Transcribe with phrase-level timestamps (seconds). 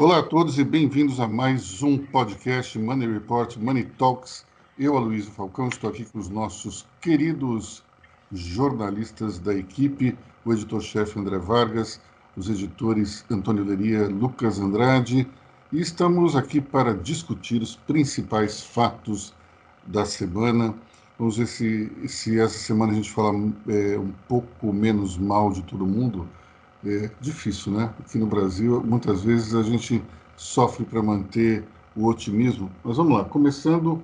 [0.00, 4.46] Olá a todos e bem-vindos a mais um podcast Money Report, Money Talks.
[4.78, 7.84] Eu, Aloysio Falcão, estou aqui com os nossos queridos
[8.32, 12.00] jornalistas da equipe, o editor-chefe André Vargas,
[12.34, 15.28] os editores Antônio Leria, Lucas Andrade,
[15.70, 19.34] e estamos aqui para discutir os principais fatos
[19.86, 20.74] da semana.
[21.18, 23.34] Vamos ver se, se essa semana a gente fala
[23.68, 26.26] é, um pouco menos mal de todo mundo
[26.84, 27.92] é difícil, né?
[28.00, 30.02] Aqui no Brasil, muitas vezes a gente
[30.36, 32.70] sofre para manter o otimismo.
[32.82, 34.02] Mas vamos lá, começando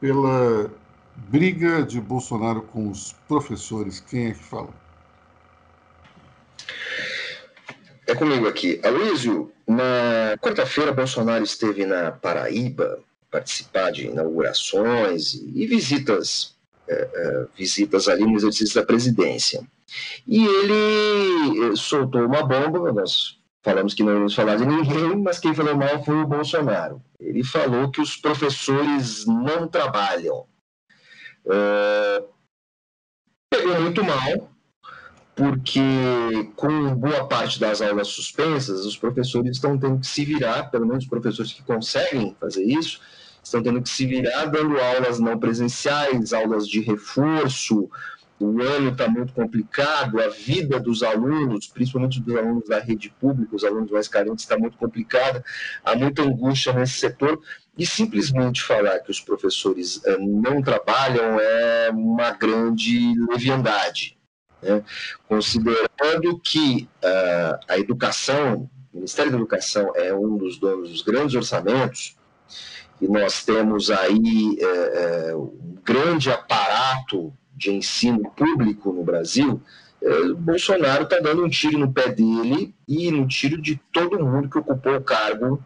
[0.00, 0.70] pela
[1.28, 4.00] briga de Bolsonaro com os professores.
[4.00, 4.70] Quem é que fala?
[8.06, 8.80] É comigo aqui.
[8.84, 12.98] Aloysio, na quarta-feira, Bolsonaro esteve na Paraíba
[13.30, 16.56] participar de inaugurações e visitas,
[17.56, 19.62] visitas ali no exercício da presidência.
[20.26, 25.38] E ele eh, soltou uma bomba, nós falamos que não íamos falar de ninguém, mas
[25.38, 27.02] quem falou mal foi o Bolsonaro.
[27.18, 30.46] Ele falou que os professores não trabalham.
[31.44, 32.28] Uh,
[33.52, 34.50] pegou muito mal,
[35.34, 35.80] porque
[36.54, 41.04] com boa parte das aulas suspensas, os professores estão tendo que se virar, pelo menos
[41.04, 43.00] os professores que conseguem fazer isso,
[43.50, 47.90] estão tendo que se virar dando aulas não presenciais, aulas de reforço,
[48.38, 53.54] o ano está muito complicado, a vida dos alunos, principalmente dos alunos da rede pública,
[53.54, 55.44] os alunos mais carentes, está muito complicada,
[55.84, 57.38] há muita angústia nesse setor,
[57.76, 64.18] e simplesmente falar que os professores eh, não trabalham é uma grande leviandade.
[64.62, 64.82] Né?
[65.26, 71.34] Considerando que uh, a educação, o Ministério da Educação é um dos donos dos grandes
[71.34, 72.18] orçamentos,
[73.00, 79.62] e nós temos aí é, um grande aparato de ensino público no Brasil,
[80.02, 84.48] é, Bolsonaro está dando um tiro no pé dele e no tiro de todo mundo
[84.48, 85.62] que ocupou o cargo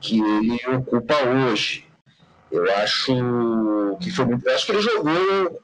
[0.00, 1.84] que ele ocupa hoje.
[2.50, 3.12] Eu acho
[4.00, 4.48] que foi muito.
[4.48, 5.62] Acho que ele jogou,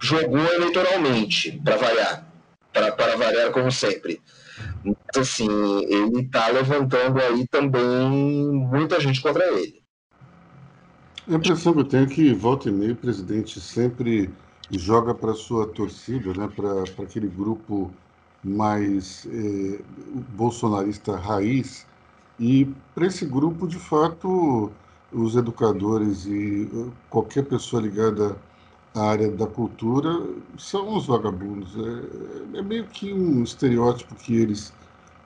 [0.00, 2.26] jogou eleitoralmente, para variar.
[2.72, 4.20] Para variar como sempre.
[4.84, 5.48] Mas assim,
[5.84, 9.79] ele está levantando aí também muita gente contra ele.
[11.30, 14.36] A impressão que eu tenho é que volta e meia o presidente sempre
[14.68, 17.96] joga para sua torcida, né, para aquele grupo
[18.42, 19.84] mais eh,
[20.34, 21.86] bolsonarista raiz.
[22.38, 24.76] E para esse grupo, de fato,
[25.12, 28.42] os educadores e eh, qualquer pessoa ligada
[28.92, 30.10] à área da cultura
[30.58, 31.76] são os vagabundos.
[31.76, 34.76] É, é meio que um estereótipo que eles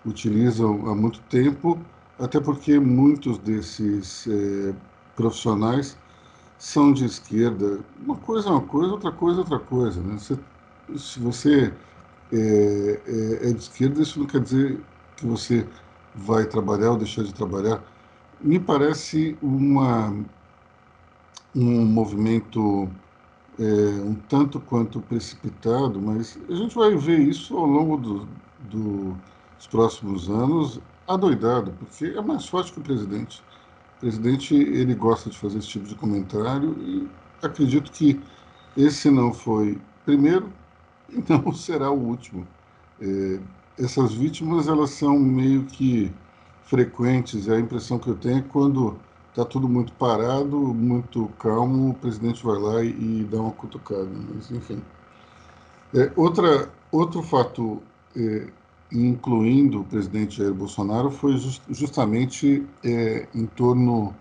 [0.05, 4.75] utilizam há muito tempo, até porque muitos desses eh,
[5.15, 5.97] profissionais
[6.59, 7.81] são de esquerda.
[8.05, 10.01] Uma coisa é uma coisa, outra coisa é outra coisa.
[10.01, 10.19] Né?
[10.19, 11.73] Se você
[12.33, 14.81] é, é, é, de esquerda, isso não quer dizer
[15.17, 15.67] que você
[16.15, 17.83] vai trabalhar ou deixar de trabalhar.
[18.41, 20.15] Me parece uma,
[21.55, 22.89] um movimento
[23.59, 23.63] é,
[24.03, 28.29] um tanto quanto precipitado, mas a gente vai ver isso ao longo do,
[28.71, 29.17] do,
[29.57, 33.43] dos próximos anos adoidado, porque é mais forte que o presidente.
[34.05, 37.09] Presidente ele gosta de fazer esse tipo de comentário e
[37.43, 38.21] acredito que
[38.77, 40.53] esse não foi primeiro
[41.09, 42.47] e não será o último.
[43.01, 43.41] É,
[43.79, 46.13] essas vítimas elas são meio que
[46.65, 47.49] frequentes.
[47.49, 48.95] A impressão que eu tenho é quando
[49.31, 54.11] está tudo muito parado, muito calmo, o presidente vai lá e, e dá uma cutucada.
[54.35, 54.83] Mas enfim.
[55.95, 57.83] É, outra, outro fato
[58.15, 58.49] é,
[58.93, 64.15] incluindo o presidente Jair Bolsonaro, foi just, justamente é, em torno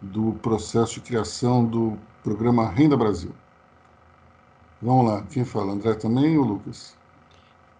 [0.00, 3.32] do processo de criação do programa Renda Brasil.
[4.80, 5.72] Vamos lá, quem fala?
[5.72, 6.96] André também ou Lucas?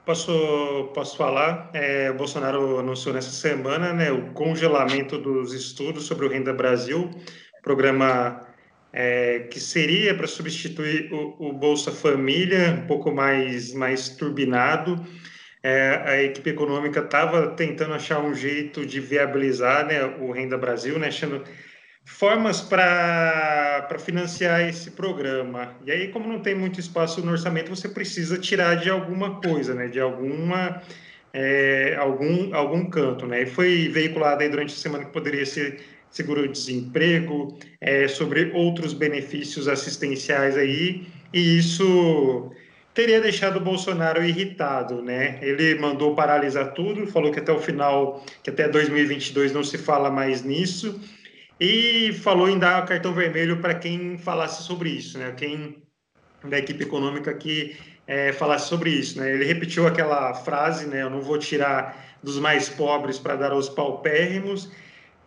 [0.05, 1.71] Posso, posso falar?
[1.75, 7.11] É, o Bolsonaro anunciou nessa semana né, o congelamento dos estudos sobre o Renda Brasil,
[7.63, 8.41] programa
[8.93, 15.05] é, que seria para substituir o, o, Bolsa Família, um pouco mais, mais turbinado,
[15.63, 20.99] é, a equipe econômica estava tentando achar um jeito de viabilizar né, o Renda Brasil,
[20.99, 21.43] né, achando
[22.05, 25.75] formas para financiar esse programa.
[25.85, 29.75] E aí, como não tem muito espaço no orçamento, você precisa tirar de alguma coisa,
[29.75, 30.81] né, de alguma,
[31.33, 33.27] é, algum, algum canto.
[33.27, 33.43] Né?
[33.43, 35.81] E foi veiculado aí durante a semana que poderia ser
[36.11, 42.51] seguro-desemprego, é, sobre outros benefícios assistenciais aí, e isso
[42.99, 45.39] teria deixado o Bolsonaro irritado, né?
[45.41, 50.11] Ele mandou paralisar tudo, falou que até o final, que até 2022 não se fala
[50.11, 51.01] mais nisso,
[51.61, 55.33] e falou em dar cartão vermelho para quem falasse sobre isso, né?
[55.37, 55.81] Quem
[56.43, 59.33] da equipe econômica que é, falasse sobre isso, né?
[59.33, 61.03] Ele repetiu aquela frase, né?
[61.03, 64.73] Eu não vou tirar dos mais pobres para dar aos paupérrimos,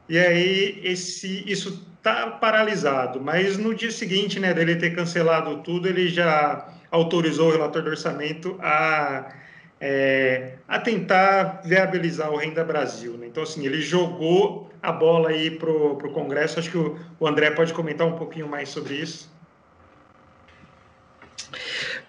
[0.09, 5.87] e aí esse, isso está paralisado, mas no dia seguinte, né, dele ter cancelado tudo,
[5.87, 9.33] ele já autorizou o relator do orçamento a,
[9.79, 13.13] é, a tentar viabilizar o Renda Brasil.
[13.13, 13.27] Né?
[13.27, 16.59] Então, assim, ele jogou a bola aí para o Congresso.
[16.59, 19.31] Acho que o, o André pode comentar um pouquinho mais sobre isso.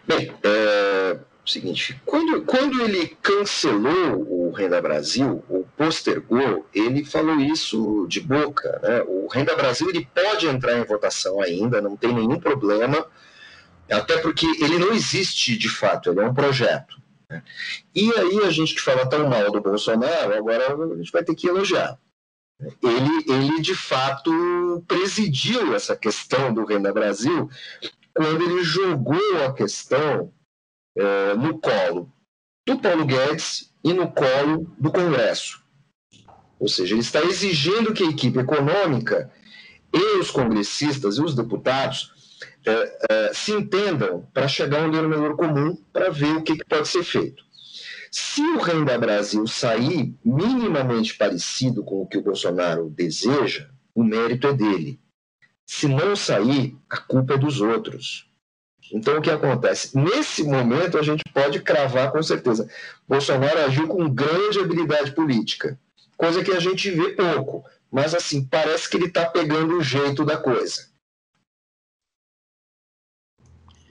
[0.04, 8.06] Bem, é, seguinte, quando, quando ele cancelou o Renda Brasil, ou postergou, ele falou isso
[8.08, 8.80] de boca.
[8.82, 9.02] Né?
[9.06, 13.06] O Renda Brasil ele pode entrar em votação ainda, não tem nenhum problema,
[13.92, 17.00] até porque ele não existe de fato, ele é um projeto.
[17.28, 17.42] Né?
[17.94, 21.34] E aí a gente que fala tão mal do Bolsonaro, agora a gente vai ter
[21.34, 21.98] que elogiar.
[22.82, 27.50] Ele, ele de fato presidiu essa questão do Renda Brasil
[28.14, 30.32] quando ele jogou a questão
[30.96, 32.12] é, no colo
[32.66, 35.62] do Paulo Guedes e no colo do Congresso.
[36.58, 39.32] Ou seja, ele está exigindo que a equipe econômica
[39.92, 42.11] e os congressistas e os deputados
[42.64, 46.64] é, é, se entendam para chegar a um denominador comum para ver o que, que
[46.64, 47.42] pode ser feito.
[48.10, 54.46] Se o Renda Brasil sair minimamente parecido com o que o Bolsonaro deseja, o mérito
[54.46, 55.00] é dele.
[55.66, 58.30] Se não sair, a culpa é dos outros.
[58.92, 59.96] Então, o que acontece?
[59.96, 62.68] Nesse momento, a gente pode cravar com certeza.
[63.08, 65.80] Bolsonaro agiu com grande habilidade política,
[66.14, 70.24] coisa que a gente vê pouco, mas assim, parece que ele está pegando o jeito
[70.24, 70.91] da coisa.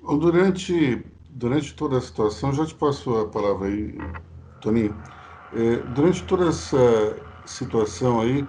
[0.02, 3.98] Durante, durante toda a situação, já te passo a palavra aí,
[4.60, 5.02] Toninho.
[5.52, 6.78] É, durante toda essa
[7.46, 8.48] situação aí,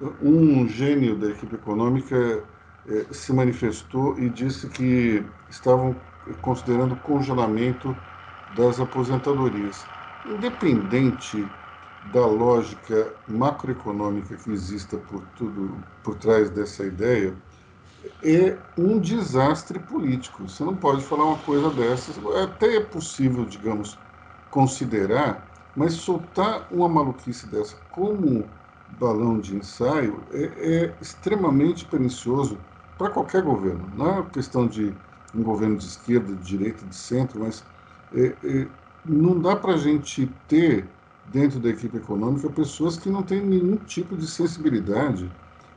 [0.00, 2.46] um gênio da equipe econômica
[2.86, 6.02] eh, se manifestou e disse que estavam
[6.40, 7.96] considerando congelamento
[8.46, 9.90] das aposentadorias.
[10.24, 11.50] Independente
[12.00, 17.36] da lógica macroeconômica que exista por tudo por trás dessa ideia,
[18.22, 20.48] é um desastre político.
[20.48, 22.18] Você não pode falar uma coisa dessas.
[22.42, 23.98] Até é possível, digamos,
[24.50, 28.50] considerar, mas soltar uma maluquice dessa como
[28.86, 32.60] balão de ensaio é, é extremamente pernicioso
[32.96, 33.90] para qualquer governo.
[33.94, 34.96] Não é questão de
[35.34, 37.64] um governo de esquerda, de direita, de centro, mas
[38.12, 38.68] é, é,
[39.04, 40.88] não dá para a gente ter
[41.24, 45.30] dentro da equipe econômica pessoas que não têm nenhum tipo de sensibilidade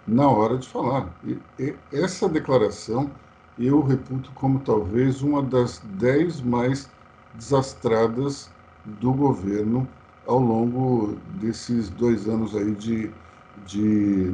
[0.08, 1.18] na hora de falar.
[1.24, 3.20] E, e essa declaração
[3.58, 6.90] eu reputo como talvez uma das dez mais
[7.34, 8.54] desastradas
[8.84, 9.88] do governo
[10.26, 13.14] ao longo desses dois anos aí de,
[13.56, 14.34] de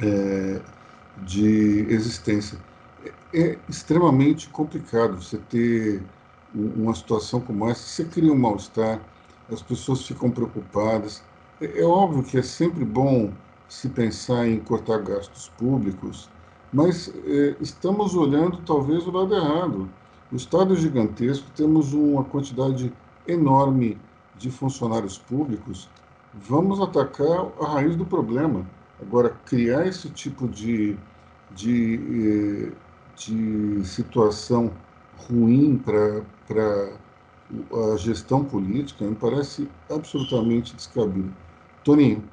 [0.00, 0.62] é,
[1.16, 2.58] de existência.
[3.32, 6.02] É extremamente complicado você ter
[6.54, 7.82] uma situação como essa.
[7.82, 9.00] Você cria um mal-estar,
[9.48, 11.22] as pessoas ficam preocupadas.
[11.60, 13.32] É, é óbvio que é sempre bom
[13.72, 16.30] se pensar em cortar gastos públicos,
[16.70, 19.88] mas é, estamos olhando talvez o lado errado.
[20.30, 22.92] O Estado é gigantesco, temos uma quantidade
[23.26, 23.98] enorme
[24.34, 25.90] de funcionários públicos.
[26.34, 28.70] Vamos atacar a raiz do problema.
[29.00, 30.98] Agora, criar esse tipo de,
[31.50, 32.78] de, eh,
[33.14, 34.78] de situação
[35.16, 36.26] ruim para
[37.94, 41.34] a gestão política me parece absolutamente descabido.
[41.82, 42.30] Toninho.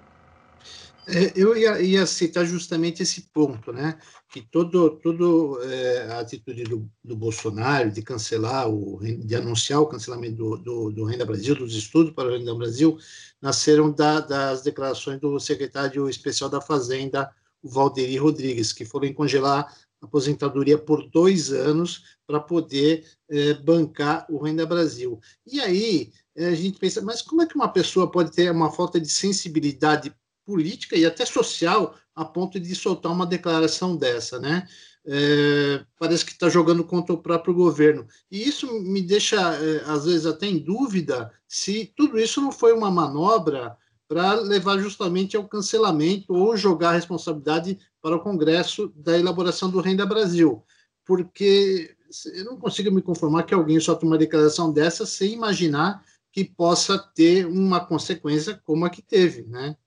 [1.12, 4.00] É, eu ia, ia citar justamente esse ponto, né?
[4.32, 9.88] Que todo, todo é, a atitude do, do, Bolsonaro de cancelar, o, de anunciar o
[9.88, 12.98] cancelamento do, do, do, Renda Brasil, dos estudos para o Renda Brasil,
[13.42, 17.32] nasceram da, das declarações do secretário especial da Fazenda,
[17.64, 24.28] o Valderi Rodrigues, que foram congelar a aposentadoria por dois anos para poder é, bancar
[24.30, 25.20] o Renda Brasil.
[25.46, 28.72] E aí é, a gente pensa, mas como é que uma pessoa pode ter uma
[28.72, 30.14] falta de sensibilidade
[30.50, 34.68] política e até social a ponto de soltar uma declaração dessa, né?
[35.06, 38.08] É, parece que está jogando contra o próprio governo.
[38.32, 42.74] E isso me deixa, é, às vezes, até em dúvida se tudo isso não foi
[42.74, 43.78] uma manobra
[44.08, 49.80] para levar justamente ao cancelamento ou jogar a responsabilidade para o Congresso da elaboração do
[49.80, 50.64] Renda Brasil.
[51.06, 51.96] Porque
[52.34, 56.98] eu não consigo me conformar que alguém solta uma declaração dessa sem imaginar que possa
[56.98, 59.78] ter uma consequência como a que teve, né?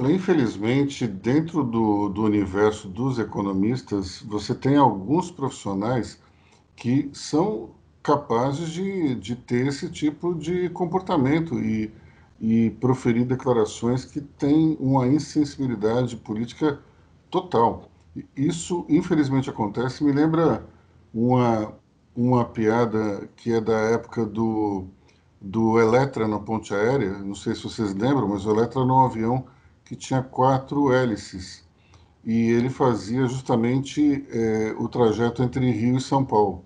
[0.00, 6.20] Infelizmente, dentro do, do universo dos economistas, você tem alguns profissionais
[6.76, 11.92] que são capazes de, de ter esse tipo de comportamento e,
[12.40, 16.78] e proferir declarações que têm uma insensibilidade política
[17.28, 17.90] total.
[18.36, 20.04] Isso, infelizmente, acontece.
[20.04, 20.64] Me lembra
[21.12, 21.74] uma,
[22.14, 24.86] uma piada que é da época do,
[25.40, 27.18] do Eletra na ponte aérea.
[27.18, 29.44] Não sei se vocês lembram, mas o Eletra um avião
[29.88, 31.66] que tinha quatro hélices
[32.22, 36.62] e ele fazia justamente é, o trajeto entre Rio e São Paulo.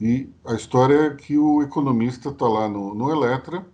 [0.00, 3.66] E a história é que o economista está lá no, no Eletra,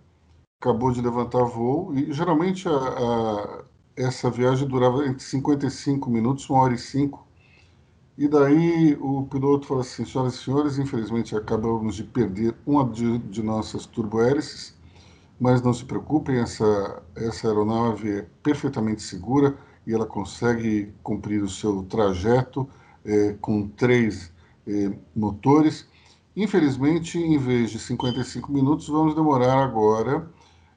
[0.59, 3.63] acabou de levantar voo, e geralmente a, a,
[3.95, 7.25] essa viagem durava entre 55 minutos, uma hora e cinco.
[8.17, 13.17] E daí o piloto fala assim, senhoras e senhores, infelizmente acabamos de perder uma de,
[13.19, 14.75] de nossas turbohélices,
[15.43, 21.49] mas não se preocupem, essa, essa aeronave é perfeitamente segura e ela consegue cumprir o
[21.49, 22.67] seu trajeto
[23.03, 24.31] é, com três
[24.65, 25.85] é, motores
[26.35, 30.27] Infelizmente, em vez de 55 minutos, vamos demorar agora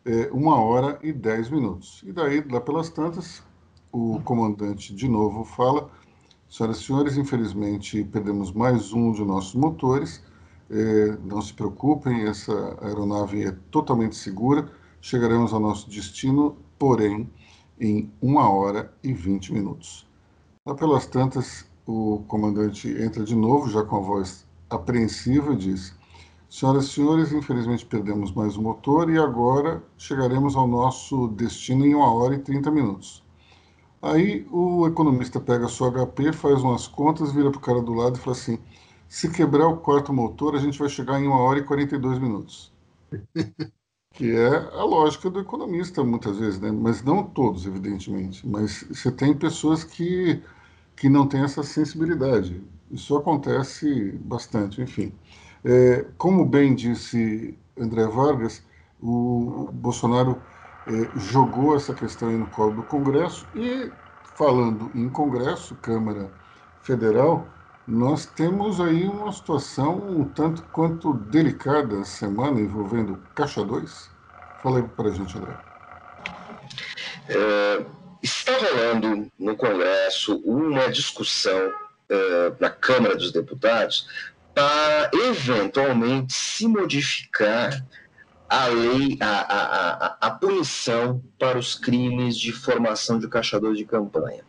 [0.04, 2.02] é, uma hora e dez minutos.
[2.06, 3.42] E daí, lá pelas tantas,
[3.90, 5.90] o comandante de novo fala:
[6.46, 10.22] Senhoras e senhores, infelizmente perdemos mais um de nossos motores.
[10.70, 14.70] É, não se preocupem, essa aeronave é totalmente segura.
[15.00, 17.30] Chegaremos ao nosso destino, porém,
[17.80, 20.06] em uma hora e vinte minutos.
[20.66, 25.94] Lá pelas tantas, o comandante entra de novo, já com a voz apreensiva, diz:
[26.48, 31.94] Senhoras e senhores, infelizmente perdemos mais um motor e agora chegaremos ao nosso destino em
[31.94, 33.22] uma hora e 30 minutos.
[34.02, 38.16] Aí o economista pega sua HP, faz umas contas, vira para o cara do lado
[38.16, 38.58] e fala assim:
[39.08, 42.72] se quebrar o quarto motor, a gente vai chegar em uma hora e 42 minutos.
[44.16, 46.72] que é a lógica do economista, muitas vezes, né?
[46.72, 48.46] mas não todos, evidentemente.
[48.48, 50.42] Mas você tem pessoas que,
[50.96, 52.62] que não têm essa sensibilidade.
[52.90, 55.12] Isso acontece bastante, enfim.
[55.62, 58.62] É, como bem disse André Vargas,
[59.02, 60.40] o Bolsonaro
[60.86, 63.92] é, jogou essa questão no colo do Congresso e,
[64.34, 66.32] falando em Congresso, Câmara
[66.80, 67.46] Federal,
[67.86, 74.10] nós temos aí uma situação um tanto quanto delicada semana envolvendo Caixa 2.
[74.62, 75.56] Fala aí para a gente, André.
[77.28, 77.84] É,
[78.22, 84.08] está rolando no Congresso uma discussão uh, na Câmara dos Deputados
[84.52, 87.84] para eventualmente se modificar
[88.48, 93.84] a lei, a, a, a, a punição para os crimes de formação de caixadores de
[93.84, 94.45] campanha.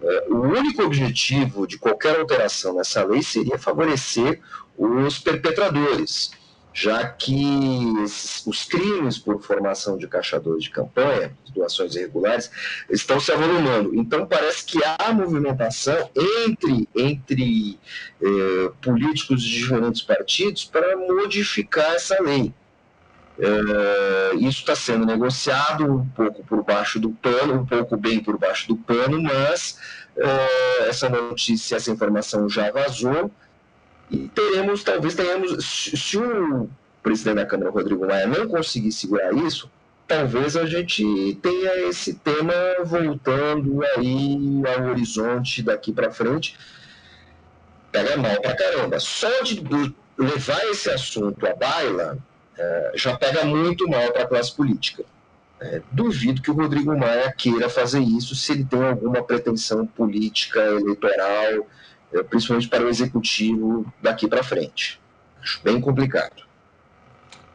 [0.00, 4.40] Uh, o único objetivo de qualquer alteração nessa lei seria favorecer
[4.76, 6.30] os perpetradores,
[6.72, 7.44] já que
[8.46, 12.50] os crimes por formação de caixadores de campanha, doações irregulares,
[12.88, 13.94] estão se avolumando.
[13.94, 16.10] Então, parece que há movimentação
[16.46, 17.78] entre, entre
[18.22, 22.54] eh, políticos de diferentes partidos para modificar essa lei.
[23.42, 28.36] Eh, isso está sendo negociado um pouco por baixo do pano, um pouco bem por
[28.36, 29.78] baixo do pano, mas
[30.14, 33.30] eh, essa notícia, essa informação já vazou
[34.10, 36.68] e teremos, talvez tenhamos, se o
[37.02, 39.70] presidente da Câmara, Rodrigo Maia, não conseguir segurar isso,
[40.06, 42.52] talvez a gente tenha esse tema
[42.84, 44.38] voltando aí
[44.76, 46.58] ao horizonte daqui para frente.
[47.90, 49.00] Pega mal pra caramba.
[49.00, 49.64] Só de
[50.18, 52.18] levar esse assunto à baila
[52.60, 55.02] é, já pega muito mal para a classe política.
[55.58, 60.60] É, duvido que o Rodrigo Maia queira fazer isso se ele tem alguma pretensão política,
[60.60, 61.66] eleitoral,
[62.12, 65.00] é, principalmente para o executivo daqui para frente.
[65.40, 66.44] Acho bem complicado.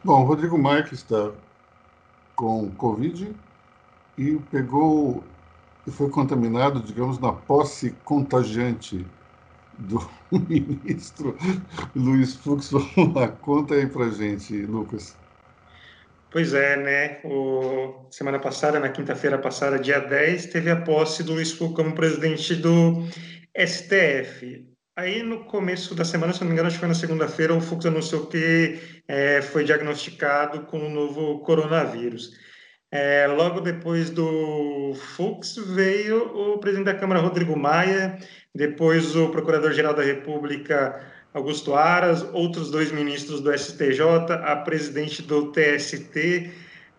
[0.04, 1.32] Bom, o Rodrigo Maia que está
[2.36, 3.32] com Covid
[4.18, 5.24] e pegou
[5.86, 9.06] e foi contaminado, digamos, na posse contagiante
[9.79, 10.00] do
[10.50, 11.38] ministro
[11.96, 12.72] Luiz Fux.
[12.72, 15.15] Vamos lá, conta aí para gente, Lucas.
[16.32, 17.20] Pois é, né?
[17.24, 21.96] O, semana passada, na quinta-feira passada, dia 10, teve a posse do Luiz Fux como
[21.96, 23.08] presidente do
[23.58, 24.67] STF.
[24.98, 27.60] Aí, no começo da semana, se não me engano, acho que foi na segunda-feira, o
[27.60, 32.32] Fux anunciou que é, foi diagnosticado com o novo coronavírus.
[32.98, 38.18] É, logo depois do Fux veio o presidente da Câmara, Rodrigo Maia,
[38.54, 44.02] depois o Procurador-Geral da República, Augusto Aras, outros dois ministros do STJ,
[44.46, 46.50] a presidente do TST.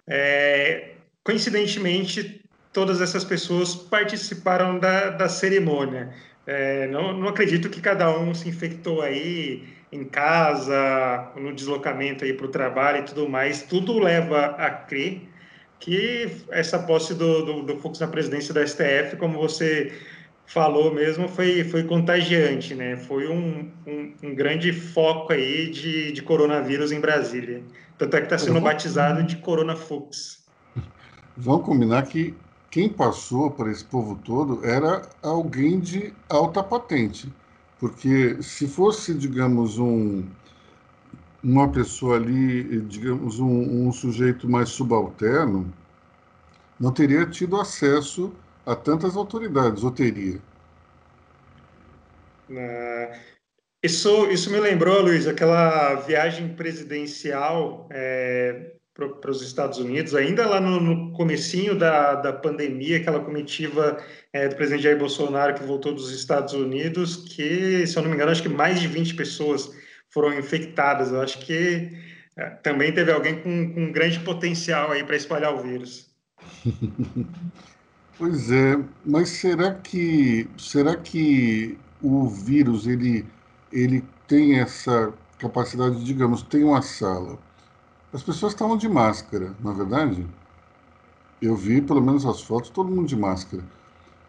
[0.06, 0.90] É,
[1.24, 2.42] coincidentemente,
[2.74, 6.10] todas essas pessoas participaram da, da cerimônia.
[6.46, 12.34] É, não, não acredito que cada um se infectou aí em casa, no deslocamento aí
[12.34, 13.62] para o trabalho e tudo mais.
[13.62, 15.34] Tudo leva a crer
[15.78, 19.92] que essa posse do, do, do Fux na presidência da STF, como você
[20.46, 22.96] falou mesmo, foi, foi contagiante, né?
[22.96, 27.62] Foi um, um, um grande foco aí de, de coronavírus em Brasília.
[27.98, 30.44] Tanto é que está sendo batizado de Corona Fux.
[31.36, 32.34] Vamos combinar que
[32.70, 37.32] quem passou para esse povo todo era alguém de alta patente.
[37.78, 40.24] Porque se fosse, digamos, um,
[41.46, 45.72] uma pessoa ali, digamos, um, um sujeito mais subalterno,
[46.78, 48.32] não teria tido acesso
[48.66, 50.40] a tantas autoridades, ou teria?
[52.50, 53.16] Uh,
[53.80, 60.60] isso, isso me lembrou, Luiz, aquela viagem presidencial é, para os Estados Unidos, ainda lá
[60.60, 65.94] no, no comecinho da, da pandemia, aquela comitiva é, do presidente Jair Bolsonaro que voltou
[65.94, 69.85] dos Estados Unidos, que, se eu não me engano, acho que mais de 20 pessoas
[70.16, 71.12] foram infectadas.
[71.12, 71.92] Eu acho que
[72.38, 76.10] é, também teve alguém com, com grande potencial aí para espalhar o vírus.
[78.18, 83.26] Pois é, mas será que será que o vírus ele
[83.70, 87.38] ele tem essa capacidade, digamos, tem uma sala.
[88.14, 90.26] As pessoas estavam de máscara, na é verdade.
[91.42, 93.62] Eu vi, pelo menos as fotos, todo mundo de máscara.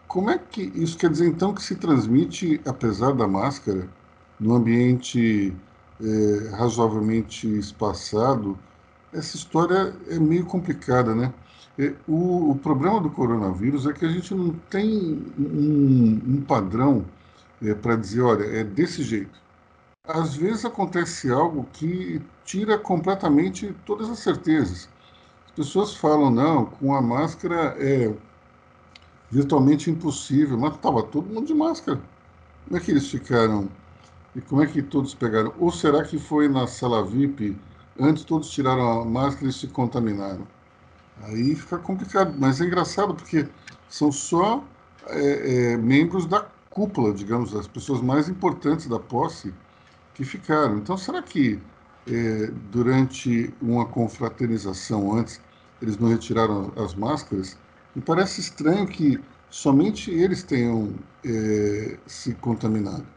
[0.05, 3.87] Como é que isso quer dizer então que se transmite, apesar da máscara,
[4.37, 5.55] no ambiente
[6.01, 8.57] é, razoavelmente espaçado?
[9.13, 11.33] Essa história é meio complicada, né?
[12.07, 17.05] O, o, problema do coronavírus é que a gente não tem um, um padrão
[17.61, 19.39] é, para dizer, olha, é desse jeito.
[20.03, 24.89] Às vezes acontece algo que tira completamente todas as certezas.
[25.45, 28.11] As pessoas falam, não, com a máscara é
[29.29, 31.99] virtualmente impossível, mas estava todo mundo de máscara.
[32.65, 33.67] Como é que eles ficaram?
[34.37, 35.51] E como é que todos pegaram?
[35.57, 37.57] Ou será que foi na sala VIP,
[37.99, 40.47] antes todos tiraram a máscara e se contaminaram?
[41.23, 43.47] Aí fica complicado, mas é engraçado porque
[43.89, 44.63] são só
[45.07, 49.51] é, é, membros da cúpula, digamos, as pessoas mais importantes da posse
[50.13, 50.77] que ficaram.
[50.77, 51.59] Então, será que
[52.07, 55.41] é, durante uma confraternização antes
[55.81, 57.57] eles não retiraram as máscaras?
[57.95, 60.93] Me parece estranho que somente eles tenham
[61.25, 63.16] é, se contaminado.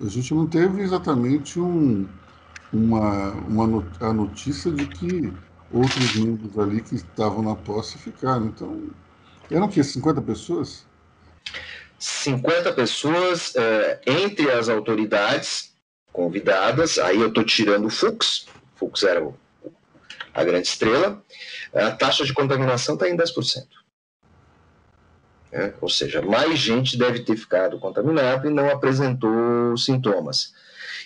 [0.00, 2.08] A gente não teve exatamente um,
[2.72, 5.32] uma, uma a notícia de que
[5.70, 8.46] outros membros ali que estavam na posse ficaram.
[8.46, 8.88] Então,
[9.50, 9.82] eram o quê?
[9.82, 10.86] 50 pessoas?
[11.98, 15.74] 50 pessoas é, entre as autoridades
[16.12, 19.36] convidadas, aí eu estou tirando o Fux, Fux era o,
[20.32, 21.22] a grande estrela,
[21.74, 23.79] a taxa de contaminação está em 10%.
[25.52, 30.52] É, ou seja, mais gente deve ter ficado contaminada e não apresentou sintomas.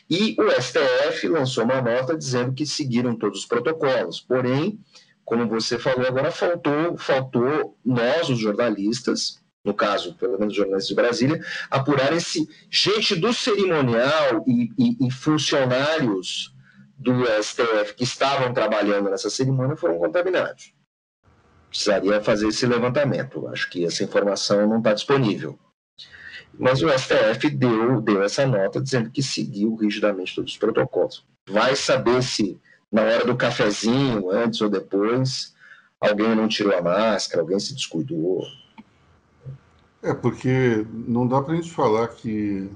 [0.09, 4.79] E o STF lançou uma nota dizendo que seguiram todos os protocolos, porém,
[5.25, 10.95] como você falou agora, faltou, faltou nós, os jornalistas, no caso, pelo menos jornalistas de
[10.95, 16.55] Brasília, apurarem se gente do cerimonial e, e, e, funcionários
[16.99, 20.74] do STF que estavam trabalhando nessa cerimônia foram contaminados.
[21.75, 23.49] Precisaria fazer esse levantamento.
[23.49, 25.59] Acho que essa informação não está disponível.
[26.57, 31.27] Mas o STF deu, deu essa nota dizendo que seguiu rigidamente todos os protocolos.
[31.49, 32.61] Vai saber se
[32.93, 35.53] na hora do cafezinho, antes ou depois,
[36.01, 38.47] alguém não tirou a máscara, alguém se descuidou.
[40.01, 42.71] É, porque não dá para a gente falar que,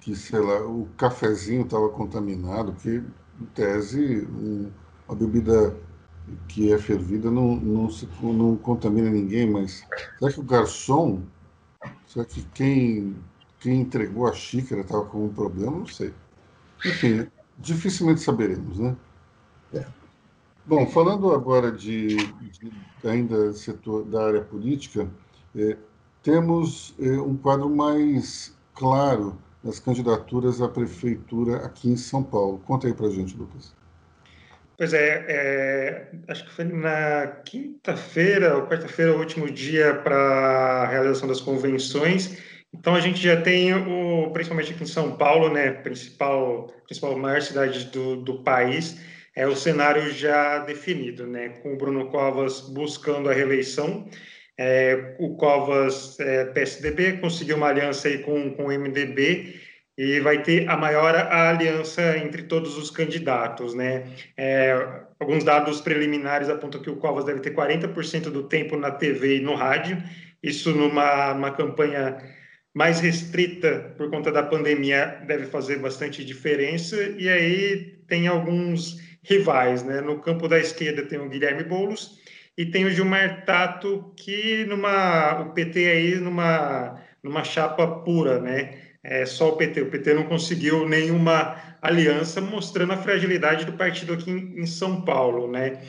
[0.00, 3.02] que, sei lá, o cafezinho estava contaminado, porque,
[3.40, 4.70] em tese, um,
[5.08, 5.74] a bebida
[6.48, 9.84] que é fervida não, não, se, não contamina ninguém, mas
[10.18, 11.22] será que o garçom,
[12.06, 13.16] será que quem,
[13.60, 15.78] quem entregou a xícara estava com um problema?
[15.78, 16.12] Não sei.
[16.84, 17.26] Enfim,
[17.58, 18.96] dificilmente saberemos, né?
[19.72, 19.86] É.
[20.66, 22.72] Bom, falando agora de, de
[23.04, 25.10] ainda setor da área política,
[25.56, 25.76] é,
[26.22, 32.60] temos eh, um quadro mais claro nas candidaturas à prefeitura aqui em São Paulo.
[32.64, 33.74] Conta aí para a gente, Lucas.
[34.82, 40.86] Pois é, é, acho que foi na quinta-feira ou quarta-feira, o último dia para a
[40.88, 42.36] realização das convenções.
[42.74, 47.40] Então a gente já tem o, principalmente aqui em São Paulo, né, principal, principal maior
[47.40, 49.00] cidade do, do país,
[49.36, 54.10] é o cenário já definido, né, com o Bruno Covas buscando a reeleição
[54.58, 59.60] é, o Covas é, PSDB conseguiu uma aliança aí com, com o MDB
[59.96, 64.04] e vai ter a maior aliança entre todos os candidatos, né?
[64.36, 64.74] É,
[65.20, 69.40] alguns dados preliminares apontam que o Covas deve ter 40% do tempo na TV e
[69.40, 70.02] no rádio,
[70.42, 72.16] isso numa uma campanha
[72.74, 79.82] mais restrita por conta da pandemia deve fazer bastante diferença, e aí tem alguns rivais,
[79.84, 80.00] né?
[80.00, 82.18] No campo da esquerda tem o Guilherme Boulos,
[82.56, 88.91] e tem o Gilmar Tato, que numa, o PT aí numa, numa chapa pura, né?
[89.04, 89.82] É só o PT.
[89.82, 95.02] O PT não conseguiu nenhuma aliança, mostrando a fragilidade do partido aqui em, em São
[95.02, 95.80] Paulo, né?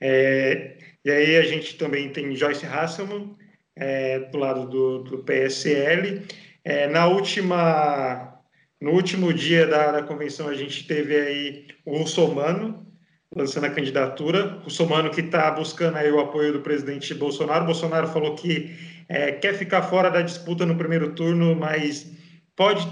[0.00, 3.36] É, e aí a gente também tem Joyce Hasselman,
[3.76, 6.22] é, do lado do, do PSL.
[6.64, 8.40] É, na última
[8.80, 12.86] No último dia da, da convenção, a gente teve aí o Russomano
[13.34, 14.56] lançando a candidatura.
[14.58, 17.64] O Russomano que está buscando aí o apoio do presidente Bolsonaro.
[17.64, 18.76] Bolsonaro falou que
[19.08, 22.11] é, quer ficar fora da disputa no primeiro turno, mas
[22.56, 22.86] pode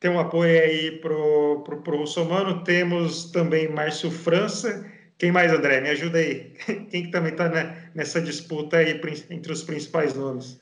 [0.00, 2.62] ter um apoio aí para o Russomano.
[2.64, 4.86] Temos também Márcio França.
[5.18, 5.80] Quem mais, André?
[5.80, 6.52] Me ajuda aí.
[6.90, 7.48] Quem que também está
[7.94, 10.60] nessa disputa aí entre os principais nomes?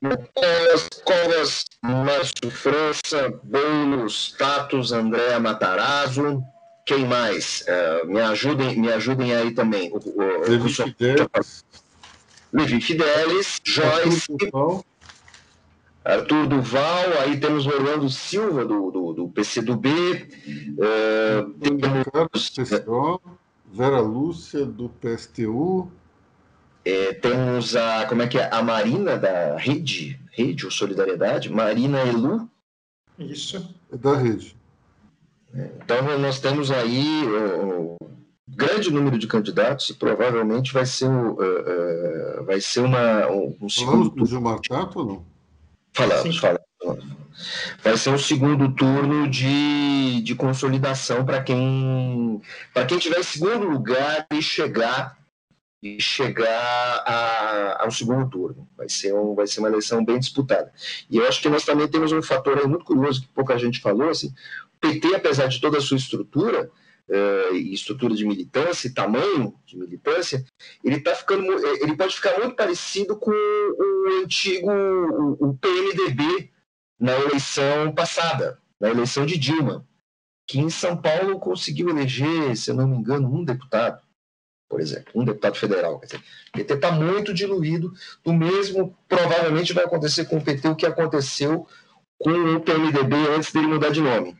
[0.00, 6.40] Covas, Covas, Márcio França, Boulos, Tatos, André Matarazzo,
[6.88, 7.66] quem mais?
[7.68, 9.92] Uh, me, ajudem, me ajudem aí também.
[9.92, 11.64] O, o, Levi Fidelis.
[12.50, 14.84] Levi Fidelis, Joyce, Arthur Duval,
[17.20, 19.88] aí temos o Orlando Silva, do, do, do PCdoB.
[19.88, 22.52] Uh, temos...
[23.70, 25.90] Vera Lúcia, do PSTU.
[26.82, 28.48] É, temos a, como é que é?
[28.50, 32.48] A Marina da Rede, Rede ou Solidariedade, Marina Elu.
[33.18, 33.74] Isso.
[33.92, 34.56] É da Rede.
[35.52, 37.22] Então nós temos aí
[37.62, 37.96] um
[38.48, 43.90] grande número de candidatos e provavelmente vai ser, uh, uh, vai ser uma, um, segundo...
[43.90, 45.37] Falamos do Gilmar Tato ou não?
[45.98, 47.18] Falamos, falamos.
[47.82, 52.40] Vai ser um segundo turno de, de consolidação para quem
[52.72, 55.18] para quem tiver em segundo lugar e chegar
[55.82, 58.68] e chegar a, ao segundo turno.
[58.76, 60.72] Vai ser, um, vai ser uma eleição bem disputada.
[61.10, 64.10] E eu acho que nós também temos um fator muito curioso que pouca gente falou.
[64.10, 66.70] Assim, o PT, apesar de toda a sua estrutura,
[67.08, 70.44] uh, e estrutura de militância, tamanho de militância,
[70.84, 71.44] ele tá ficando,
[71.82, 76.50] ele pode ficar muito parecido com o antigo o, o PMDB
[76.98, 79.86] na eleição passada, na eleição de Dilma,
[80.46, 84.00] que em São Paulo conseguiu eleger, se eu não me engano, um deputado
[84.68, 85.98] por exemplo, um deputado federal.
[85.98, 87.92] Quer dizer, o PT está muito diluído.
[88.24, 91.66] O mesmo provavelmente vai acontecer com o PT o que aconteceu
[92.18, 94.36] com o PMDB antes dele mudar de nome.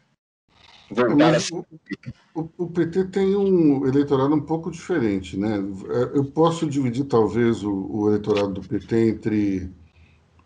[0.96, 2.38] A...
[2.38, 5.56] o, o, PT tem um eleitorado um pouco diferente, né?
[5.90, 9.70] É, eu posso dividir talvez o, o eleitorado do PT entre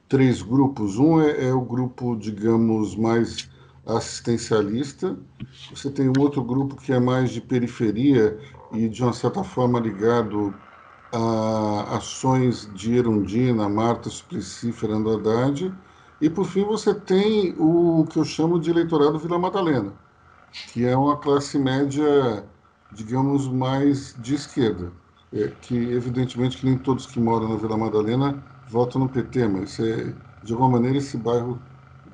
[0.09, 0.99] três grupos.
[0.99, 3.49] Um é, é o grupo, digamos, mais
[3.87, 5.17] assistencialista.
[5.75, 8.39] Você tem um outro grupo que é mais de periferia
[8.73, 10.55] e, de uma certa forma, ligado
[11.13, 15.73] a ações de Erundina, Marta Suplicy, Fernando Haddad.
[16.21, 19.93] E, por fim, você tem o que eu chamo de eleitorado Vila Madalena,
[20.53, 22.45] que é uma classe média,
[22.93, 24.93] digamos, mais de esquerda.
[25.33, 29.81] É, que, evidentemente, que nem todos que moram na Vila Madalena votam no PT, mas,
[29.81, 31.59] é, de alguma maneira, esse bairro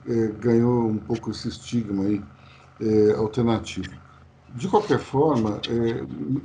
[0.07, 2.23] é, ganhou um pouco esse estigma aí,
[2.81, 3.91] é, alternativo.
[4.55, 6.03] De qualquer forma, é,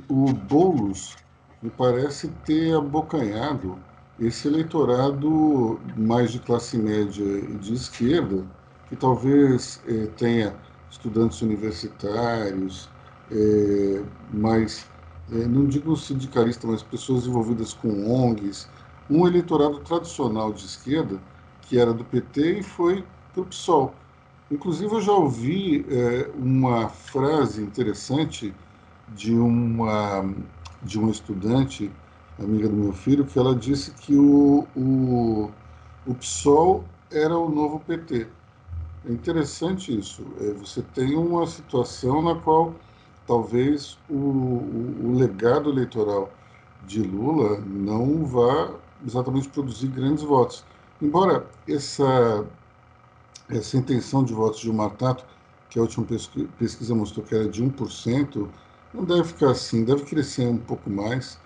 [0.08, 1.16] o Boulos
[1.62, 3.78] me parece ter abocanhado
[4.18, 8.44] esse eleitorado mais de classe média e de esquerda,
[8.88, 10.54] que talvez é, tenha
[10.94, 12.88] estudantes universitários,
[13.30, 14.02] é,
[14.32, 14.86] mais,
[15.32, 18.68] é, não digo sindicalista, mas pessoas envolvidas com ONGs,
[19.10, 21.20] um eleitorado tradicional de esquerda,
[21.62, 23.94] que era do PT e foi para o PSOL.
[24.50, 28.54] Inclusive, eu já ouvi é, uma frase interessante
[29.08, 30.32] de uma,
[30.82, 31.90] de uma estudante,
[32.38, 35.50] amiga do meu filho, que ela disse que o, o,
[36.06, 38.28] o PSOL era o novo PT.
[39.04, 40.34] É interessante isso.
[40.40, 42.74] É, você tem uma situação na qual
[43.26, 46.32] talvez o, o, o legado eleitoral
[46.80, 50.64] de Lula não vá exatamente produzir grandes votos.
[51.00, 52.46] Embora essa
[53.48, 55.24] essa intenção de votos de um Tato,
[55.68, 58.48] que a última pesquisa mostrou que era de 1%,
[58.92, 61.38] não deve ficar assim, deve crescer um pouco mais.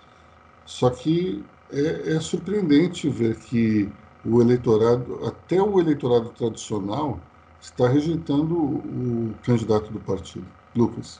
[0.65, 3.91] Só que é, é surpreendente ver que
[4.23, 7.19] o eleitorado, até o eleitorado tradicional,
[7.61, 10.45] está rejeitando o candidato do partido.
[10.75, 11.19] Lucas.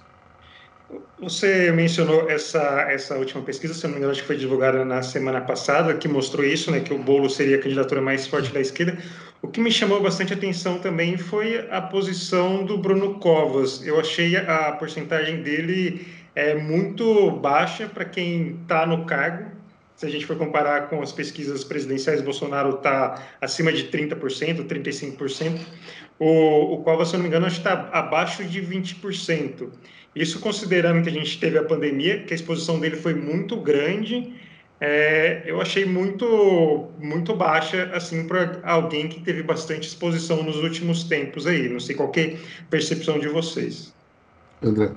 [1.19, 5.03] Você mencionou essa, essa última pesquisa, se não me engano, acho que foi divulgada na
[5.03, 8.59] semana passada, que mostrou isso, né, que o Bolo seria a candidatura mais forte da
[8.59, 8.97] esquerda.
[9.41, 13.85] O que me chamou bastante atenção também foi a posição do Bruno Covas.
[13.85, 19.58] Eu achei a porcentagem dele é, muito baixa para quem está no cargo.
[19.99, 25.59] Se a gente for comparar com as pesquisas presidenciais, Bolsonaro está acima de 30%, 35%.
[26.17, 29.67] O, o Covas, se não me engano, está abaixo de 20%.
[30.15, 34.33] Isso considerando que a gente teve a pandemia, que a exposição dele foi muito grande,
[34.79, 41.03] é, eu achei muito muito baixa assim para alguém que teve bastante exposição nos últimos
[41.03, 41.67] tempos aí.
[41.67, 42.37] Não sei qual é a
[42.69, 43.93] percepção de vocês.
[44.63, 44.91] André.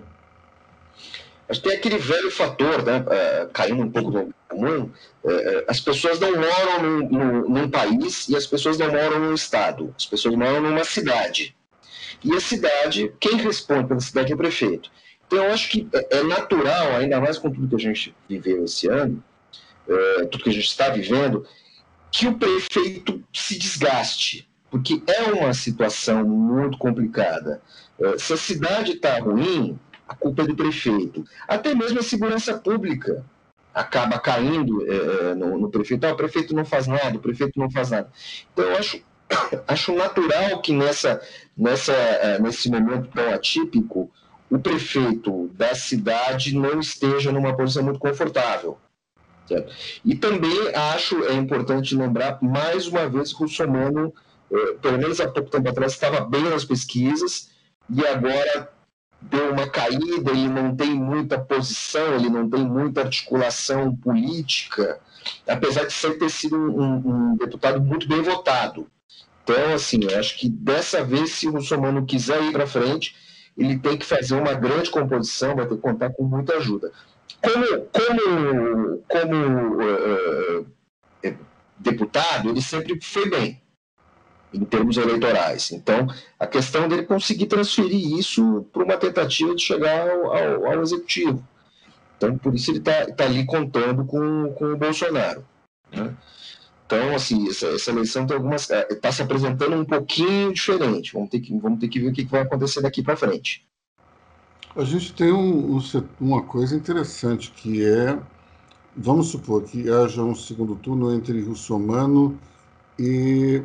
[1.49, 4.91] Mas tem aquele velho fator, né, uh, caindo um pouco no comum,
[5.25, 9.35] uh, as pessoas não moram num, num, num, país e as pessoas não moram num
[9.35, 11.57] estado, as pessoas moram numa cidade.
[12.23, 14.91] E a cidade, quem responde pela cidade é o prefeito.
[15.27, 18.65] Então, eu acho que é, é natural, ainda mais com tudo que a gente viveu
[18.65, 19.23] esse ano,
[19.88, 21.47] uh, tudo que a gente está vivendo,
[22.11, 27.61] que o prefeito se desgaste, porque é uma situação muito complicada.
[28.19, 31.25] se a cidade está ruim, a culpa é do prefeito.
[31.49, 33.25] Até mesmo a segurança pública
[33.75, 36.05] acaba caindo é, no, no, prefeito.
[36.05, 38.11] Ah, o prefeito não faz nada, o prefeito não faz nada.
[38.53, 39.01] Então, eu acho,
[39.67, 41.21] acho natural que nessa,
[41.57, 44.11] nessa, é, nesse momento tão atípico,
[44.51, 48.79] o prefeito da cidade não esteja numa posição muito confortável.
[49.49, 49.75] Certo?
[50.05, 54.13] E também acho é importante lembrar, mais uma vez, que o Russomano,
[54.53, 57.51] é, pelo menos há pouco tempo atrás, estava bem nas pesquisas,
[57.91, 58.71] e agora
[59.31, 64.99] deu uma caída, ele não tem muita posição, ele não tem muita articulação política,
[65.47, 68.87] apesar de sempre ter sido um, um deputado muito bem votado.
[69.43, 73.17] Então, assim, eu acho que dessa vez, se o Russomano quiser ir para frente,
[73.57, 76.91] ele tem que fazer uma grande composição, vai ter que contar com muita ajuda.
[77.41, 80.67] Como, como, como uh,
[81.79, 83.63] deputado, ele sempre foi bem
[84.53, 85.73] em termos eleitorais.
[85.73, 86.07] Então,
[86.38, 91.43] a questão dele conseguir transferir isso para uma tentativa de chegar ao, ao, ao executivo.
[92.17, 95.45] Então, por isso ele está tá ali contando com, com o Bolsonaro.
[95.91, 96.15] Né?
[96.87, 101.12] Então, assim, essa, essa eleição tem algumas está se apresentando um pouquinho diferente.
[101.15, 103.67] Vamos ter que, vamos ter que ver o que vai acontecer daqui para frente.
[104.77, 105.79] A gente tem um,
[106.21, 108.19] uma coisa interessante que é,
[108.97, 112.38] vamos supor que haja um segundo turno entre Russomano
[112.99, 113.62] e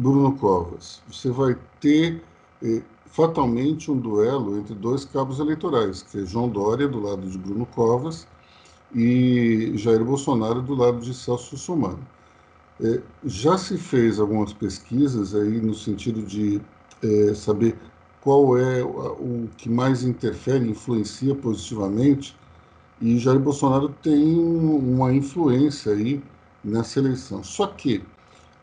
[0.00, 1.02] Bruno Covas.
[1.08, 2.22] Você vai ter
[2.62, 7.36] eh, fatalmente um duelo entre dois cabos eleitorais, que é João Dória do lado de
[7.36, 8.26] Bruno Covas
[8.94, 12.00] e Jair Bolsonaro do lado de Celso Russomano.
[12.80, 16.62] Eh, já se fez algumas pesquisas aí no sentido de
[17.02, 17.76] eh, saber
[18.22, 22.34] qual é o que mais interfere, influencia positivamente,
[23.00, 26.22] e Jair Bolsonaro tem uma influência aí
[26.64, 27.42] nessa eleição.
[27.44, 28.02] Só que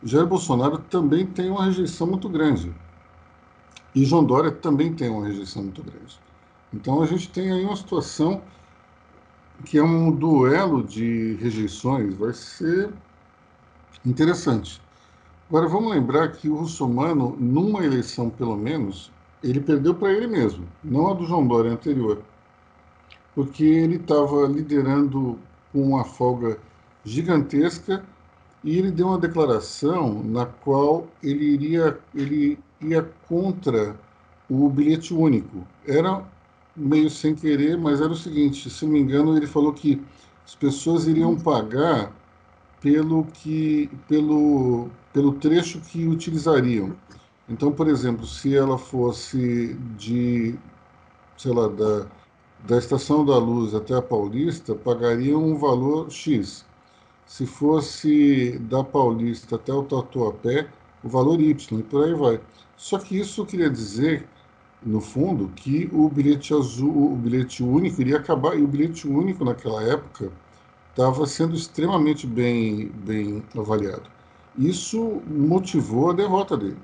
[0.04, 2.74] Jair Bolsonaro também tem uma rejeição muito grande.
[3.96, 6.20] E João Dória também tem uma rejeição muito grande.
[6.72, 8.42] Então a gente tem aí uma situação
[9.66, 12.94] que é um duelo de rejeições, vai ser
[14.06, 14.80] interessante.
[15.50, 20.68] Agora vamos lembrar que o Russomano, numa eleição pelo menos, ele perdeu para ele mesmo,
[20.84, 22.22] não a do João Dória anterior,
[23.34, 25.40] porque ele estava liderando
[25.72, 26.60] com uma folga
[27.04, 28.06] gigantesca
[28.64, 33.96] e ele deu uma declaração na qual ele iria, ele ia contra
[34.50, 35.66] o bilhete único.
[35.86, 36.24] Era
[36.76, 40.02] meio sem querer, mas era o seguinte: se não me engano, ele falou que
[40.46, 42.14] as pessoas iriam pagar
[42.82, 46.96] pelo que pelo pelo trecho que utilizariam.
[47.50, 50.56] Então, por exemplo, se ela fosse de,
[51.38, 52.08] sei lá, da,
[52.68, 56.67] da Estação da Luz até a Paulista, pagariam um valor X
[57.28, 60.68] se fosse da Paulista até o Tatuapé,
[61.04, 62.40] o valor Y, e por aí vai.
[62.78, 64.28] Só que isso queria dizer,
[64.82, 69.44] no fundo, que o bilhete azul, o bilhete único iria acabar, e o bilhete único
[69.44, 70.32] naquela época
[70.90, 74.10] estava sendo extremamente bem, bem avaliado.
[74.58, 76.78] Isso motivou a derrota dele.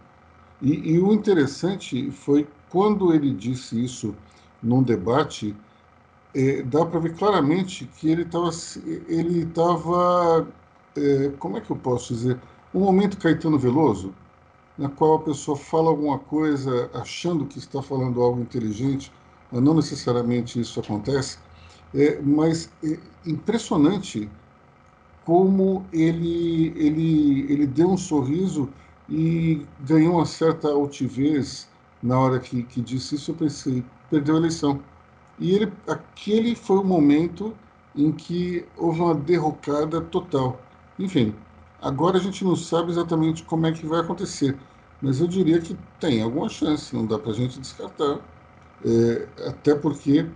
[0.61, 4.13] E, e o interessante foi quando ele disse isso
[4.61, 5.55] num debate
[6.33, 8.49] é, dá para ver claramente que ele estava,
[9.07, 10.47] ele tava,
[10.95, 12.39] é, como é que eu posso dizer,
[12.73, 14.13] um momento Caetano Veloso,
[14.77, 19.11] na qual a pessoa fala alguma coisa achando que está falando algo inteligente,
[19.51, 21.37] mas não necessariamente isso acontece,
[21.93, 24.29] é, mas é impressionante
[25.25, 28.69] como ele, ele, ele deu um sorriso
[29.07, 31.67] e ganhou uma certa altivez
[32.01, 34.81] na hora que, que disse isso, eu pensei, perdeu a eleição
[35.39, 37.55] e ele, aquele foi o momento
[37.95, 40.59] em que houve uma derrocada total.
[40.97, 41.35] Enfim,
[41.81, 44.57] agora a gente não sabe exatamente como é que vai acontecer,
[45.01, 48.19] mas eu diria que tem alguma chance, não dá para a gente descartar.
[48.85, 50.29] É, até porque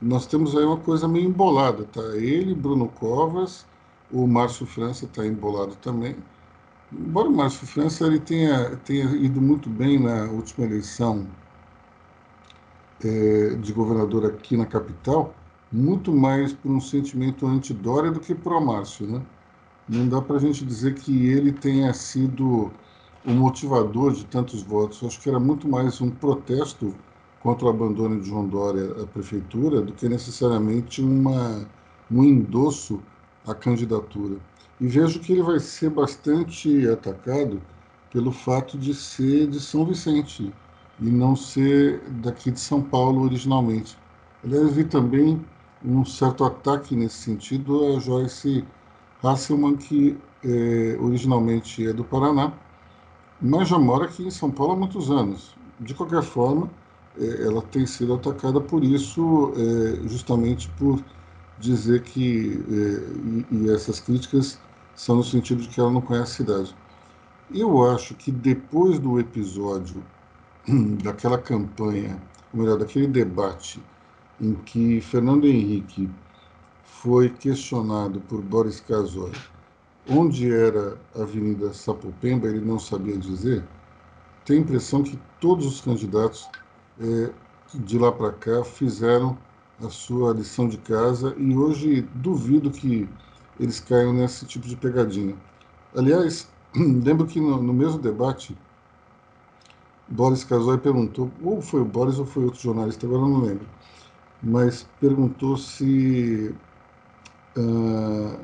[0.00, 2.00] nós temos aí uma coisa meio embolada, tá?
[2.16, 3.66] Ele, Bruno Covas,
[4.10, 6.16] o Márcio França está embolado também.
[6.92, 11.28] Embora o Márcio França ele tenha, tenha ido muito bem na última eleição
[13.04, 15.34] é, de governador aqui na capital,
[15.70, 19.22] muito mais por um sentimento anti-Dória do que pró-Márcio, né?
[19.88, 22.70] Não dá para a gente dizer que ele tenha sido
[23.24, 25.02] o motivador de tantos votos.
[25.02, 26.94] Acho que era muito mais um protesto
[27.42, 31.66] contra o abandono de João Dória à prefeitura do que necessariamente uma,
[32.10, 33.00] um endosso
[33.46, 34.36] à candidatura.
[34.80, 37.60] E vejo que ele vai ser bastante atacado
[38.10, 40.52] pelo fato de ser de São Vicente
[41.00, 43.96] e não ser daqui de São Paulo originalmente.
[44.44, 45.44] Aliás, vi também
[45.84, 48.64] um certo ataque nesse sentido a Joyce
[49.22, 52.52] Hasselman, que é, originalmente é do Paraná,
[53.40, 55.56] mas já mora aqui em São Paulo há muitos anos.
[55.80, 56.70] De qualquer forma,
[57.18, 61.02] é, ela tem sido atacada por isso, é, justamente por
[61.58, 64.60] dizer que, e, e essas críticas
[64.94, 66.76] são no sentido de que ela não conhece a cidade.
[67.50, 70.04] Eu acho que depois do episódio
[71.02, 72.20] daquela campanha,
[72.52, 73.82] ou melhor, daquele debate
[74.40, 76.08] em que Fernando Henrique
[76.84, 79.32] foi questionado por Boris Casoy
[80.08, 83.62] onde era a Avenida Sapopemba, ele não sabia dizer,
[84.44, 86.48] tem a impressão que todos os candidatos
[87.00, 87.30] é,
[87.74, 89.36] de lá para cá fizeram
[89.84, 93.08] a sua lição de casa e hoje duvido que
[93.60, 95.36] eles caiam nesse tipo de pegadinha.
[95.94, 98.56] Aliás, lembro que no, no mesmo debate,
[100.08, 103.66] Boris Casoy perguntou, ou foi o Boris ou foi outro jornalista, agora não lembro,
[104.42, 106.54] mas perguntou se,
[107.56, 108.38] uh,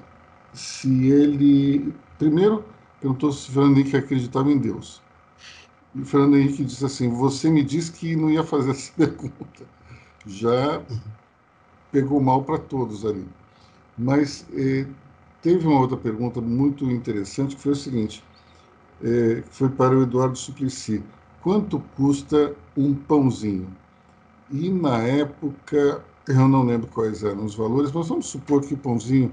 [0.53, 1.94] se ele.
[2.18, 2.64] Primeiro,
[3.00, 5.03] perguntou se Fernando Henrique acreditava em Deus.
[5.94, 9.66] E o Fernando Henrique disse assim: Você me disse que não ia fazer essa pergunta.
[10.27, 10.85] Já
[11.90, 13.27] pegou mal para todos ali.
[13.96, 14.87] Mas eh,
[15.42, 18.24] teve uma outra pergunta muito interessante que foi o seguinte:
[19.03, 21.05] eh, foi para o Eduardo Suplicy.
[21.44, 23.68] Quanto custa um pãozinho?
[24.50, 28.78] E na época, eu não lembro quais eram os valores, mas vamos supor que o
[28.78, 29.30] pãozinho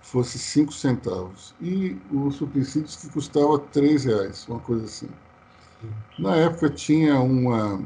[0.00, 1.54] fosse 5 centavos.
[1.60, 5.08] E o Suplicy que custava 3 reais, uma coisa assim.
[6.18, 7.80] Na época tinha uma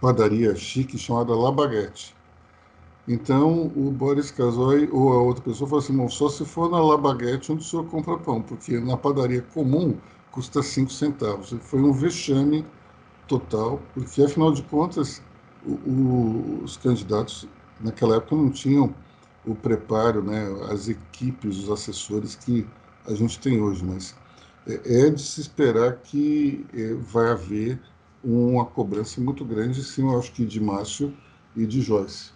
[0.00, 2.12] padaria chique chamada La Baguette.
[3.06, 6.96] Então o Boris Casoy ou a outra pessoa falou assim: só se for na La
[6.96, 9.96] Baguette onde o senhor compra pão, porque na padaria comum
[10.34, 11.54] custa 5 centavos.
[11.62, 12.66] Foi um vexame
[13.28, 15.22] total, porque afinal de contas
[15.64, 17.48] o, o, os candidatos
[17.80, 18.92] naquela época não tinham
[19.46, 22.66] o preparo, né, as equipes, os assessores que
[23.06, 24.14] a gente tem hoje, mas
[24.66, 27.80] é, é de se esperar que é, vai haver
[28.22, 31.14] uma cobrança muito grande, sim, eu acho que de Márcio
[31.54, 32.32] e de Joyce.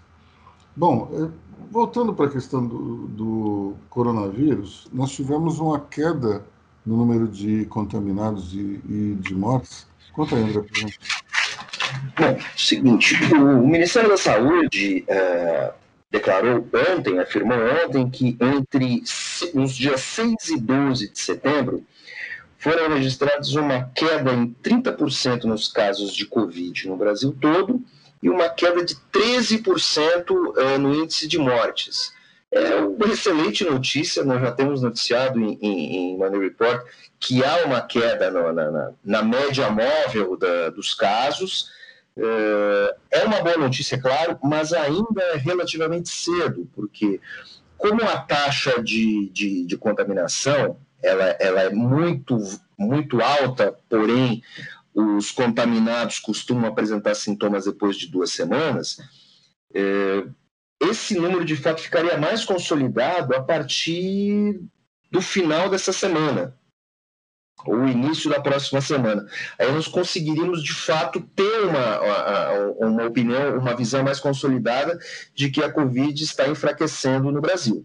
[0.76, 1.30] Bom, é,
[1.72, 6.44] voltando para a questão do, do, coronavírus, nós tivemos uma queda
[6.88, 9.86] no número de contaminados e, e de mortes.
[10.14, 10.90] Conta aí, André, por.
[12.16, 15.72] Bom, seguinte, o Ministério da Saúde uh,
[16.10, 19.02] declarou ontem, afirmou ontem, que entre
[19.54, 21.84] os dias 6 e 12 de setembro
[22.56, 27.80] foram registrados uma queda em 30% nos casos de Covid no Brasil todo
[28.22, 32.12] e uma queda de 13% eh, no índice de mortes.
[32.50, 36.86] É uma excelente notícia, nós já temos noticiado em, em, em Money Report
[37.20, 41.70] que há uma queda no, na, na, na, média móvel da, dos casos,
[42.16, 47.20] é, é uma boa notícia, é claro, mas ainda é relativamente cedo, porque
[47.76, 52.38] como a taxa de, de, de contaminação ela, ela é muito,
[52.76, 54.42] muito alta, porém
[54.94, 58.98] os contaminados costumam apresentar sintomas depois de duas semanas,
[59.72, 60.24] é,
[60.80, 64.60] esse número de fato ficaria mais consolidado a partir
[65.10, 66.58] do final dessa semana
[67.66, 69.26] ou início da próxima semana.
[69.58, 72.00] Aí nós conseguiríamos, de fato, ter uma,
[72.78, 74.98] uma opinião, uma visão mais consolidada
[75.34, 77.84] de que a Covid está enfraquecendo no Brasil.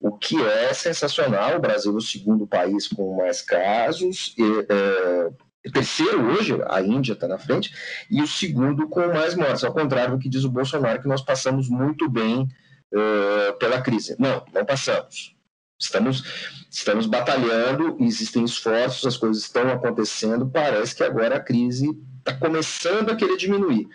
[0.00, 5.30] O que é sensacional, o Brasil é o segundo país com mais casos, e, é,
[5.72, 7.74] terceiro hoje, a Índia está na frente,
[8.10, 11.20] e o segundo com mais mortes, ao contrário do que diz o Bolsonaro, que nós
[11.20, 12.48] passamos muito bem
[12.92, 14.16] é, pela crise.
[14.18, 15.36] Não, não passamos.
[15.78, 16.22] Estamos,
[16.70, 20.48] estamos batalhando, existem esforços, as coisas estão acontecendo.
[20.48, 23.88] Parece que agora a crise está começando a querer diminuir.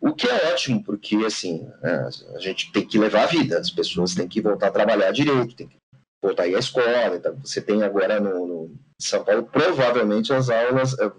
[0.00, 3.70] O que é ótimo, porque assim, né, a gente tem que levar a vida, as
[3.70, 5.76] pessoas têm que voltar a trabalhar direito, tem que
[6.22, 7.16] voltar a ir à escola.
[7.16, 11.12] Então você tem agora no, no São Paulo, provavelmente as aulas, eh,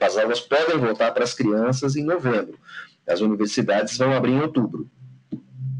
[0.00, 2.58] as aulas podem voltar para as crianças em novembro.
[3.06, 4.88] As universidades vão abrir em outubro.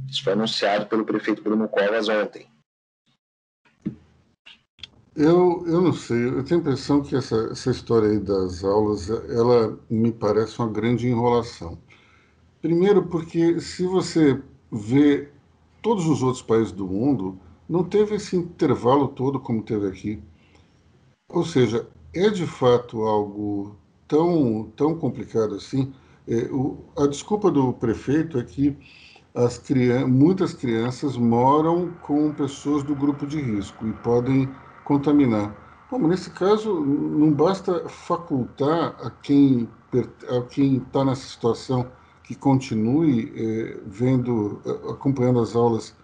[0.09, 2.49] Isso foi anunciado pelo prefeito Bruno Covas ontem.
[5.15, 9.09] Eu, eu não sei, eu tenho a impressão que essa, essa história aí das aulas,
[9.09, 11.79] ela me parece uma grande enrolação.
[12.61, 15.31] Primeiro porque se você vê
[15.81, 20.23] todos os outros países do mundo, não teve esse intervalo todo como teve aqui.
[21.29, 25.93] Ou seja, é de fato algo tão, tão complicado assim.
[26.29, 28.77] É, o, a desculpa do prefeito é que
[29.35, 29.62] as
[30.09, 34.49] muitas crianças moram com pessoas do grupo de risco e podem
[34.85, 35.55] contaminar.
[35.91, 39.68] Bom, nesse caso, não basta facultar a quem
[40.29, 41.91] a quem está nessa situação
[42.22, 44.61] que continue é, vendo,
[44.91, 45.95] acompanhando as aulas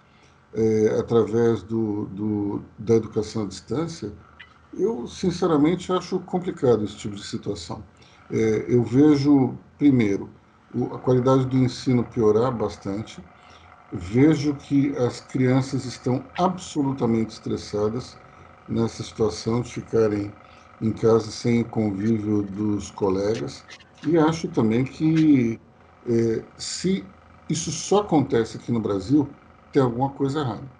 [0.54, 4.12] é, através do, do, da educação à distância,
[4.72, 7.86] eu sinceramente acho complicado esse tipo de situação.
[8.30, 10.30] É, eu vejo, primeiro,
[10.92, 13.24] a qualidade do ensino piorar bastante,
[13.90, 18.20] vejo que as crianças estão absolutamente estressadas
[18.66, 20.34] nessa situação de ficarem
[20.80, 23.66] em casa sem o convívio dos colegas
[24.02, 25.60] e acho também que
[26.06, 27.08] é, se
[27.48, 29.36] isso só acontece aqui no Brasil,
[29.70, 30.70] tem alguma coisa errada.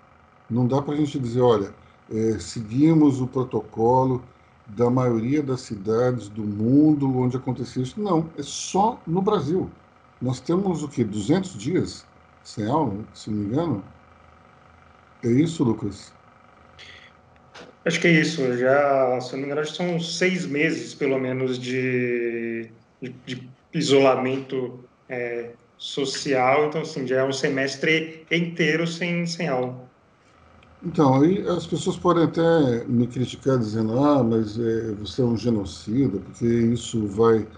[0.49, 1.75] Não dá para a gente dizer, olha,
[2.11, 4.23] é, seguimos o protocolo
[4.67, 8.01] da maioria das cidades do mundo onde aconteceu isso.
[8.01, 9.71] Não, é só no Brasil.
[10.21, 12.07] Nós temos o que 200 dias
[12.43, 13.85] sem aula, se não me engano.
[15.23, 16.13] É isso, Lucas?
[17.85, 18.57] Acho que é isso.
[18.57, 25.51] Já, se não me engano, são seis meses, pelo menos, de, de, de isolamento é,
[25.77, 26.67] social.
[26.67, 29.92] Então, assim, já é um semestre inteiro sem, sem aula.
[30.85, 35.37] Então, aí as pessoas podem até me criticar dizendo, ah, mas é, você é um
[35.37, 37.49] genocida, porque isso vai,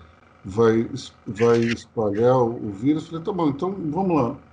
[0.45, 0.91] vai,
[1.27, 3.05] vai espalhar o vírus.
[3.05, 4.45] Eu falei, tá bom, então vamos lá.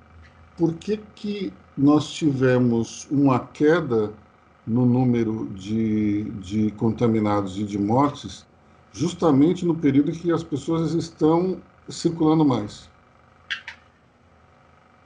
[0.55, 4.19] Por que, que nós tivemos uma queda
[4.65, 8.49] no número de, de contaminados e de mortes
[8.91, 12.93] justamente no período que as pessoas estão circulando mais?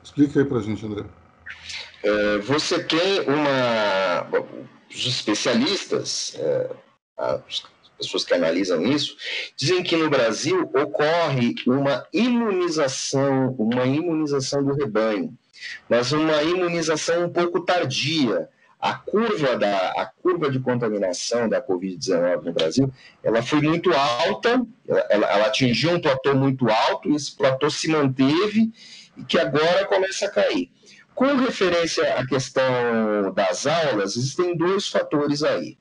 [0.04, 1.25] Explica aí para gente, André.
[2.06, 4.28] É, você tem uma.
[4.92, 6.70] Os especialistas, é,
[7.18, 7.64] as
[7.98, 9.18] pessoas que analisam isso,
[9.58, 15.36] dizem que no Brasil ocorre uma imunização, uma imunização do rebanho,
[15.90, 18.48] mas uma imunização um pouco tardia.
[18.80, 22.94] A curva, da, a curva de contaminação da Covid-19 no Brasil,
[23.24, 27.88] ela foi muito alta, ela, ela atingiu um platô muito alto, e esse platô se
[27.88, 28.72] manteve
[29.18, 30.70] e que agora começa a cair.
[31.16, 35.78] Com referência à questão das aulas, existem dois fatores aí.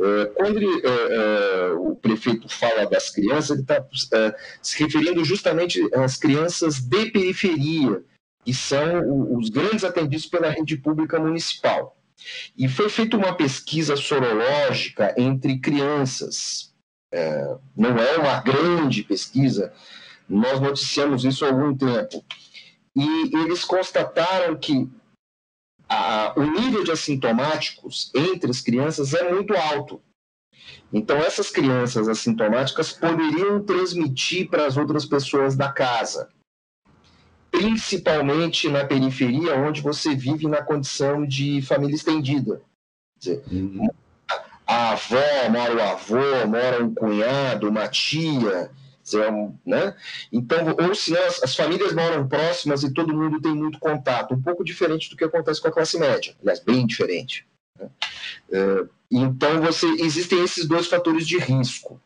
[0.00, 3.84] É, quando ele, é, é, o prefeito fala das crianças, ele está
[4.62, 8.02] se referindo justamente às crianças de periferia,
[8.44, 11.94] que são os grandes atendidos pela rede pública municipal.
[12.56, 16.72] E foi feita uma pesquisa sorológica entre crianças.
[17.76, 19.72] não é uma grande pesquisa,
[20.28, 22.24] nós noticiamos isso há algum tempo
[22.94, 24.88] e eles constataram que
[25.88, 30.02] a, o nível de assintomáticos entre as crianças é muito alto.
[30.92, 36.28] Então, essas crianças assintomáticas poderiam transmitir para as outras pessoas da casa,
[37.50, 42.62] principalmente na periferia, onde você vive na condição de família estendida.
[43.18, 43.88] Dizer, uhum.
[44.66, 48.70] A avó, mora o avô, mora um cunhado, uma tia,
[49.64, 49.94] né?
[50.32, 54.42] Então, ou se as, as, famílias moram próximas e todo mundo tem muito contato, um
[54.42, 57.46] pouco diferente do que acontece com a classe média, aliás, bem diferente.
[57.78, 57.88] Né?
[58.50, 62.00] É, então, você, existem esses dois fatores de risco.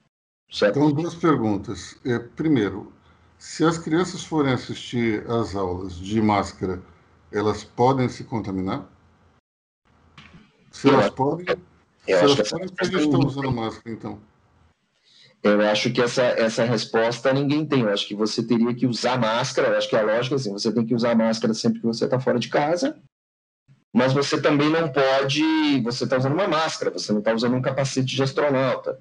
[0.51, 0.79] Certo?
[0.79, 1.97] Então, duas perguntas.
[2.05, 2.93] É, primeiro,
[3.39, 6.83] se as crianças forem assistir às aulas de máscara,
[7.33, 8.87] elas podem se contaminar?
[10.71, 14.21] Se elas podem, se elas podem, por que gente está usando máscara, então?
[15.43, 17.81] Eu acho que essa, essa resposta ninguém tem.
[17.81, 19.69] Eu acho que você teria que usar máscara.
[19.69, 22.05] Eu acho que a lógica é assim: você tem que usar máscara sempre que você
[22.05, 22.97] está fora de casa,
[23.93, 25.81] mas você também não pode.
[25.83, 29.01] Você está usando uma máscara, você não está usando um capacete de astronauta.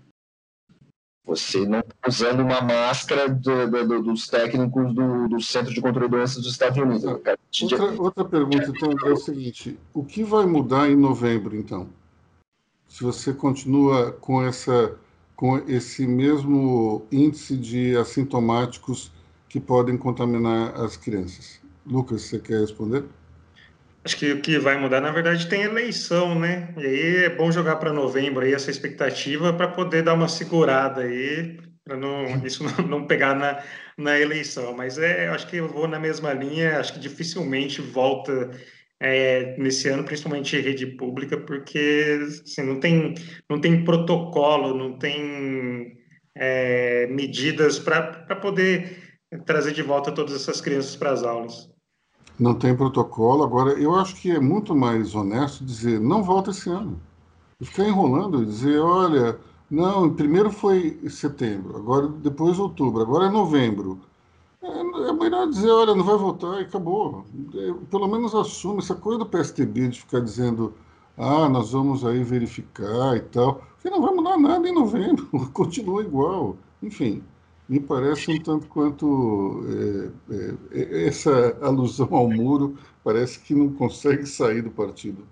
[1.24, 6.10] Você não está usando uma máscara do, do, dos técnicos do, do, Centro de Controle
[6.10, 7.04] de Doenças dos Estados Unidos.
[7.04, 11.88] Outra, outra pergunta, então, é o seguinte: o que vai mudar em novembro, então?
[12.88, 14.98] Se você continua com essa
[15.42, 19.12] com esse mesmo índice de assintomáticos
[19.50, 21.60] que podem contaminar as crianças.
[21.84, 23.06] Lucas, você quer responder?
[24.06, 26.72] Acho que o que vai mudar, na verdade, tem eleição, né?
[26.78, 31.02] E aí é bom jogar para novembro aí essa expectativa para poder dar uma segurada
[31.02, 33.64] aí, para não, isso não, pegar na,
[33.98, 34.76] na eleição.
[34.76, 38.52] Mas é, acho que eu vou na mesma linha, acho que dificilmente volta
[39.02, 43.16] é, nesse ano, principalmente rede pública, porque assim, não, tem,
[43.50, 45.98] não tem protocolo, não tem
[46.36, 51.68] é, medidas para poder trazer de volta todas essas crianças para as aulas.
[52.40, 53.44] Não tem protocolo.
[53.44, 57.02] Agora, eu acho que é muito mais honesto dizer não volta esse ano.
[57.60, 59.38] Ficar enrolando e dizer, olha,
[59.70, 64.00] não, primeiro foi setembro, agora depois outubro, agora é novembro.
[64.64, 67.26] É, melhor dizer, olha, não vai voltar e acabou.
[67.56, 70.76] É, pelo menos assume essa coisa do PSTB de ficar dizendo,
[71.18, 76.04] ah, nós vamos aí verificar e tal, que não vai mudar nada em novembro, continua
[76.04, 76.58] igual.
[76.82, 77.24] Enfim,
[77.68, 79.64] me parece um tanto quanto
[80.30, 85.28] é, é, é, essa alusão ao muro parece que não consegue sair do partido.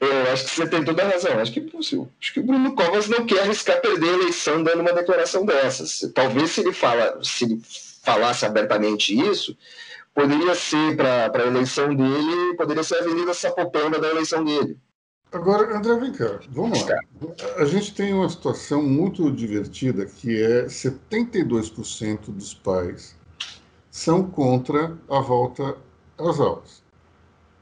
[0.00, 1.38] Eu acho que você tem toda a razão.
[1.38, 4.94] Acho que, acho que o Bruno Covas não quer arriscar perder a eleição dando uma
[4.94, 6.10] declaração dessas.
[6.14, 7.60] Talvez se ele, fala, se ele
[8.02, 9.56] falasse abertamente isso,
[10.14, 14.78] poderia ser para a eleição dele, poderia ser a Avenida Sapopemba da eleição dele.
[15.32, 16.98] Agora, André, vem cá, vamos lá.
[17.56, 23.16] A gente tem uma situação muito divertida que é 72% dos pais
[23.90, 25.76] são contra a volta
[26.18, 26.82] às aulas.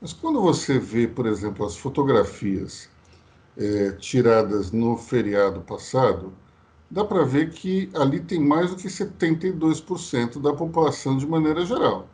[0.01, 2.89] Mas quando você vê, por exemplo, as fotografias
[3.57, 6.33] é, tiradas no feriado passado,
[6.91, 12.09] dá para ver que ali tem mais do que 72% da população de maneira geral.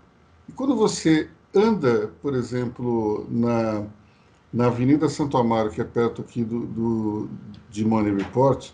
[0.48, 3.86] E quando você anda, por exemplo, na
[4.54, 7.28] na Avenida Santo Amaro, que é perto aqui do, do,
[7.68, 8.70] de Money Report,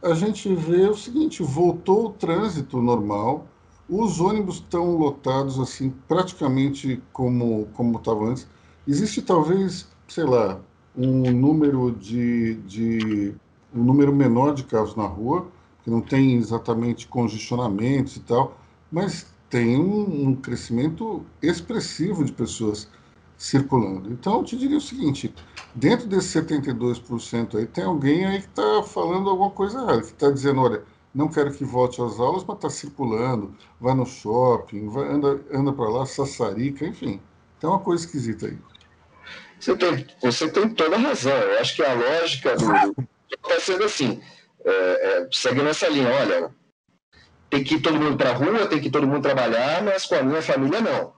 [0.00, 3.48] a gente vê o seguinte: voltou o trânsito normal,
[3.88, 8.46] os ônibus estão lotados assim, praticamente como como estava antes.
[8.86, 10.60] Existe talvez, sei lá,
[10.96, 13.34] um número de, de
[13.74, 15.46] um número menor de carros na rua,
[15.82, 18.58] que não tem exatamente congestionamentos e tal,
[18.90, 22.88] mas tem um, um crescimento expressivo de pessoas
[23.36, 24.12] circulando.
[24.12, 25.34] Então, eu te diria o seguinte:
[25.74, 30.30] dentro desses 72% aí, tem alguém aí que está falando alguma coisa errada, que está
[30.30, 30.82] dizendo, olha,
[31.14, 35.72] não quero que volte às aulas, mas está circulando, vai no shopping, vai, anda, anda
[35.72, 37.20] para lá, sassarica, enfim.
[37.58, 38.58] Tem uma coisa esquisita aí.
[39.58, 41.32] Você tem, você tem toda a razão.
[41.32, 43.08] Eu acho que a lógica do.
[43.30, 44.20] Está sendo assim:
[44.64, 46.50] é, é, segue nessa linha, olha,
[47.48, 50.06] tem que ir todo mundo para a rua, tem que ir todo mundo trabalhar, mas
[50.06, 51.12] com a minha família não.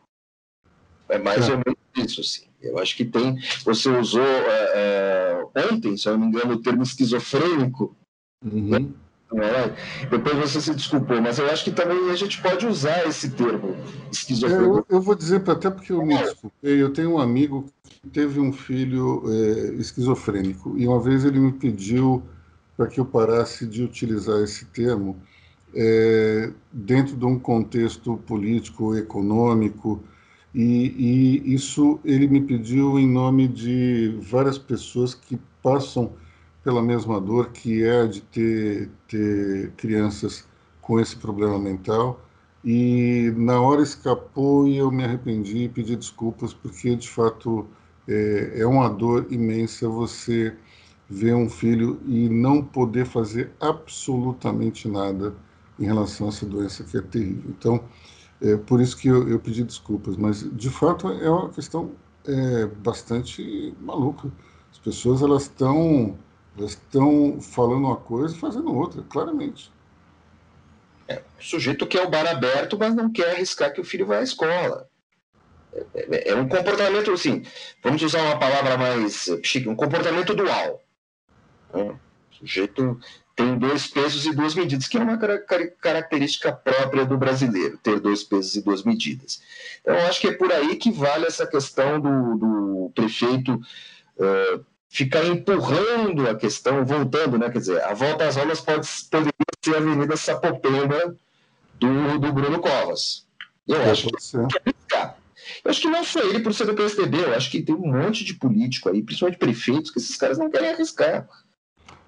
[1.09, 1.53] É mais é.
[1.53, 2.47] ou menos isso, assim.
[2.61, 3.39] Eu acho que tem.
[3.65, 7.97] Você usou é, é, ontem, se eu não me engano, o termo esquizofrênico.
[8.45, 8.69] Uhum.
[8.69, 8.89] Né?
[9.35, 10.07] É?
[10.09, 13.77] Depois você se desculpou, mas eu acho que também a gente pode usar esse termo
[14.11, 14.87] esquizofrênico.
[14.91, 17.67] Eu, eu vou dizer, até porque eu me desculpei, eu tenho um amigo
[18.11, 22.22] teve um filho é, esquizofrênico, e uma vez ele me pediu
[22.76, 25.16] para que eu parasse de utilizar esse termo
[25.74, 30.03] é, dentro de um contexto político, econômico,
[30.55, 36.12] e, e, isso ele me pediu em nome de várias pessoas que passam
[36.62, 40.46] pela mesma dor que é de ter, ter crianças
[40.80, 42.20] com esse problema mental.
[42.64, 47.66] E na hora escapou e eu me arrependi e pedi desculpas, porque de fato
[48.09, 50.57] é, é uma dor imensa você
[51.09, 55.34] ver um filho e não poder fazer absolutamente nada
[55.78, 57.50] em relação a essa doença que é terrível.
[57.50, 57.84] Então,
[58.40, 61.92] é por isso que eu, eu pedi desculpas, mas de fato é uma questão
[62.26, 64.30] é, bastante maluca.
[64.70, 66.18] As pessoas elas estão
[66.59, 69.72] estão falando uma coisa e fazendo outra, claramente.
[71.09, 74.18] É, o sujeito quer o bar aberto, mas não quer arriscar que o filho vá
[74.18, 74.88] à escola.
[75.75, 77.43] É, é, é um comportamento, assim,
[77.83, 80.83] vamos usar uma palavra mais chique, um comportamento dual.
[81.73, 81.97] O
[82.31, 83.01] sujeito
[83.35, 85.18] tem dois pesos e duas medidas, que é uma
[85.81, 89.41] característica própria do brasileiro, ter dois pesos e duas medidas.
[89.81, 95.25] Então, acho que é por aí que vale essa questão do, do prefeito uh, ficar
[95.25, 97.49] empurrando a questão, voltando, né?
[97.49, 99.33] Quer dizer, a volta às aulas pode, poderia
[99.64, 101.16] ser a Avenida Sapopemba
[101.77, 103.27] do, do Bruno Covas.
[103.66, 105.22] Eu é, acho que
[105.64, 107.92] eu acho que não só ele por ser do PSDB, eu acho que tem um
[107.92, 111.28] monte de político aí, principalmente prefeitos, que esses caras não querem arriscar.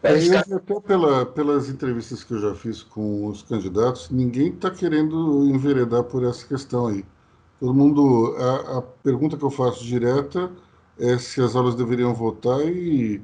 [0.03, 4.70] É, e até pela, pelas entrevistas que eu já fiz com os candidatos, ninguém está
[4.70, 7.05] querendo enveredar por essa questão aí.
[7.59, 8.36] Todo mundo.
[8.36, 10.53] A, a, pergunta que eu faço direta
[10.99, 13.22] é se as aulas deveriam votar e,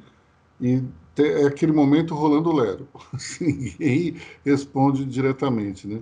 [0.58, 0.82] e
[1.18, 2.88] é aquele momento rolando lero.
[3.40, 6.00] ninguém responde diretamente, né?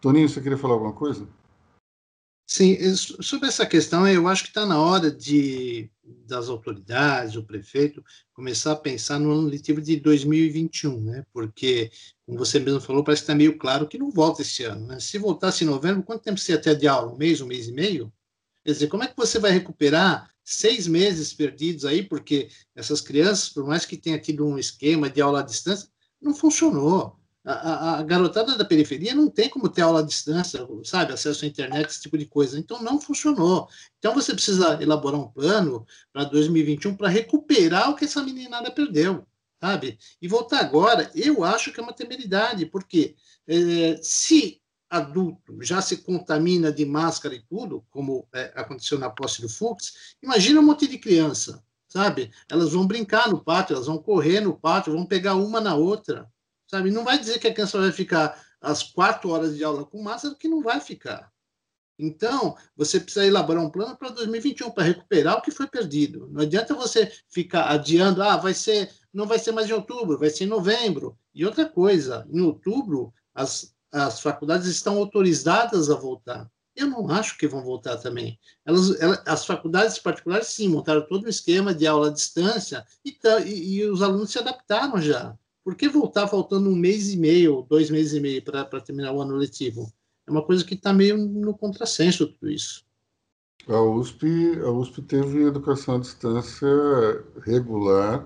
[0.00, 1.26] Toninho, você queria falar alguma coisa?
[2.48, 8.04] Sim, sobre essa questão, eu acho que está na hora de das autoridades, o prefeito,
[8.32, 11.24] começar a pensar no ano letivo de 2021, né?
[11.32, 11.90] Porque,
[12.24, 14.86] como você mesmo falou, parece que está meio claro que não volta esse ano.
[14.86, 15.00] Né?
[15.00, 17.12] Se voltasse em novembro, quanto tempo você ia ter de aula?
[17.12, 18.12] Um mês, um mês e meio?
[18.64, 22.02] Quer dizer, como é que você vai recuperar seis meses perdidos aí?
[22.04, 25.88] Porque essas crianças, por mais que tenha tido um esquema de aula à distância,
[26.20, 31.12] não funcionou a, a, garotada da periferia não tem como ter aula à distância, sabe,
[31.12, 32.58] acesso à internet, esse tipo de coisa.
[32.58, 33.68] Então, não funcionou.
[33.98, 39.24] Então, você precisa elaborar um plano para 2021 para recuperar o que essa meninada perdeu,
[39.60, 39.96] sabe?
[40.20, 43.14] E voltar agora, eu acho que é uma temeridade, porque
[43.46, 49.40] é, se adulto já se contamina de máscara e tudo, como é, aconteceu na posse
[49.40, 52.30] do Fux, imagina um monte de criança, sabe?
[52.48, 56.28] Elas vão brincar no pátio, elas vão correr no pátio, vão pegar uma na outra,
[56.66, 56.90] sabe?
[56.90, 60.34] Não vai dizer que a criança vai ficar as quatro horas de aula com máscara,
[60.34, 61.32] que não vai ficar.
[61.98, 66.28] Então, você precisa elaborar um plano para 2021 para recuperar o que foi perdido.
[66.30, 70.28] Não adianta você ficar adiando, ah, vai ser, não vai ser mais em outubro, vai
[70.28, 71.18] ser em novembro.
[71.34, 76.50] E outra coisa, em outubro as, as faculdades estão autorizadas a voltar.
[76.74, 78.38] Eu não acho que vão voltar também.
[78.64, 83.16] Elas, elas, as faculdades particulares, sim, montaram todo um esquema de aula à distância e,
[83.46, 85.34] e, e os alunos se adaptaram já.
[85.66, 89.20] Por que voltar faltando um mês e meio, dois meses e meio para terminar o
[89.20, 89.92] ano letivo?
[90.24, 92.84] É uma coisa que está meio no contrassenso tudo isso.
[93.66, 96.68] A USP, a USP teve educação à distância
[97.44, 98.24] regular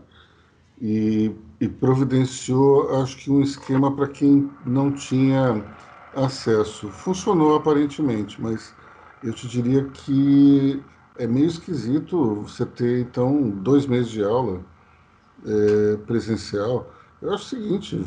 [0.82, 5.64] e, e providenciou, acho que, um esquema para quem não tinha
[6.14, 6.90] acesso.
[6.90, 8.74] Funcionou aparentemente, mas
[9.24, 10.84] eu te diria que
[11.16, 14.62] é meio esquisito você ter, então, dois meses de aula
[15.46, 16.99] é, presencial.
[17.22, 17.98] Acho o seguinte,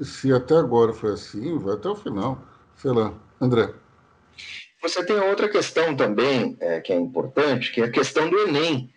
[0.00, 2.40] se até agora foi assim, vai até o final.
[2.76, 3.12] Sei lá.
[3.40, 3.72] André.
[4.80, 8.92] Você tem outra questão também é, que é importante, que é a questão do Enem.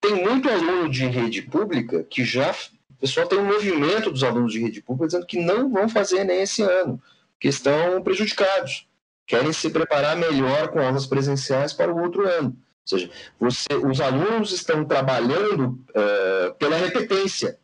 [0.00, 2.52] Tem muito aluno de rede pública que já.
[2.90, 6.18] O pessoal tem um movimento dos alunos de rede pública dizendo que não vão fazer
[6.18, 7.02] Enem esse ano,
[7.40, 8.88] que estão prejudicados,
[9.26, 12.48] querem se preparar melhor com aulas presenciais para o outro ano.
[12.48, 17.58] Ou seja, você, os alunos estão trabalhando uh, pela repetência,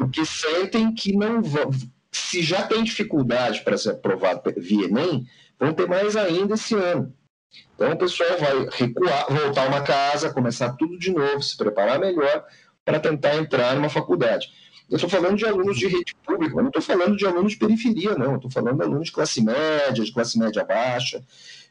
[0.00, 1.70] porque sentem que não vão
[2.10, 5.26] se já tem dificuldade para ser aprovado via Enem,
[5.58, 7.14] vão ter mais ainda esse ano.
[7.74, 12.44] Então o pessoal vai recuar, voltar uma casa, começar tudo de novo, se preparar melhor
[12.82, 14.48] para tentar entrar numa faculdade.
[14.88, 17.58] Eu estou falando de alunos de rede pública, mas não estou falando de alunos de
[17.58, 18.36] periferia, não.
[18.36, 21.22] Estou falando de alunos de classe média, de classe média baixa.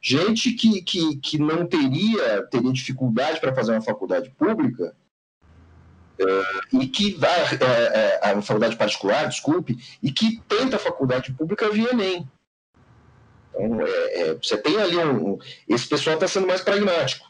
[0.01, 4.95] Gente que, que, que não teria, teria dificuldade para fazer uma faculdade pública,
[6.73, 11.69] e que vai é, é, a faculdade particular, desculpe, e que tenta a faculdade pública
[11.69, 12.27] via Enem.
[13.53, 17.27] Então, é, é, você tem ali um, um esse pessoal está sendo mais pragmático.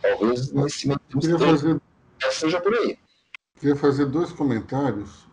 [0.00, 1.80] Talvez nesse momento fazer,
[2.30, 2.98] seja por aí.
[3.58, 5.26] Queria fazer dois comentários.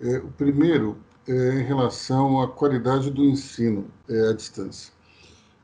[0.00, 4.92] É, o primeiro é em relação à qualidade do ensino é, à distância.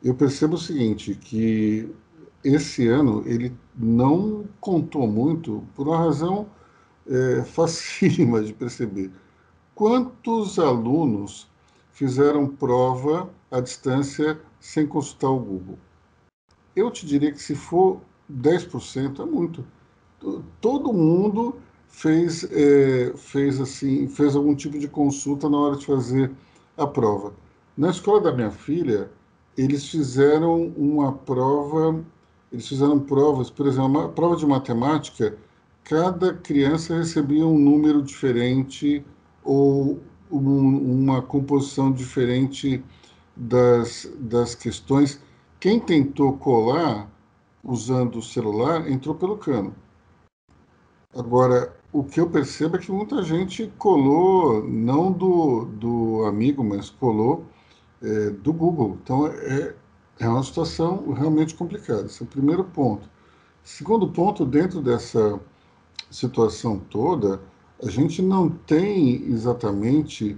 [0.03, 1.91] Eu percebo o seguinte, que
[2.45, 6.47] esse ano ele não contou muito por uma razão
[7.07, 9.11] é, facílima de perceber.
[9.75, 11.49] Quantos alunos
[11.93, 15.79] fizeram prova à distância sem consultar o Google?
[16.77, 19.65] Eu te diria que se for 10% é muito.
[20.61, 21.57] Todo mundo
[21.89, 26.31] fez, é, fez assim, fez algum tipo de consulta na hora de fazer
[26.77, 27.33] a prova.
[27.77, 29.11] Na escola da minha filha,
[29.57, 32.05] eles fizeram uma prova
[32.55, 35.37] eles fizeram provas, por exemplo, uma prova de matemática,
[35.83, 39.05] cada criança recebia um número diferente
[39.43, 40.01] ou
[40.31, 42.81] um, uma composição diferente
[43.35, 45.21] das, das questões.
[45.59, 47.11] Quem tentou colar
[47.65, 49.75] usando o celular entrou pelo cano.
[51.13, 56.89] Agora, o que eu percebo é que muita gente colou, não do, do amigo, mas
[56.89, 57.47] colou
[58.01, 58.97] é, do Google.
[59.03, 59.75] Então, é,
[60.19, 62.07] é uma situação realmente complicada.
[62.07, 63.09] Esse é o primeiro ponto.
[63.63, 65.41] Segundo ponto, dentro dessa
[66.11, 67.41] situação toda,
[67.83, 70.37] a gente não tem exatamente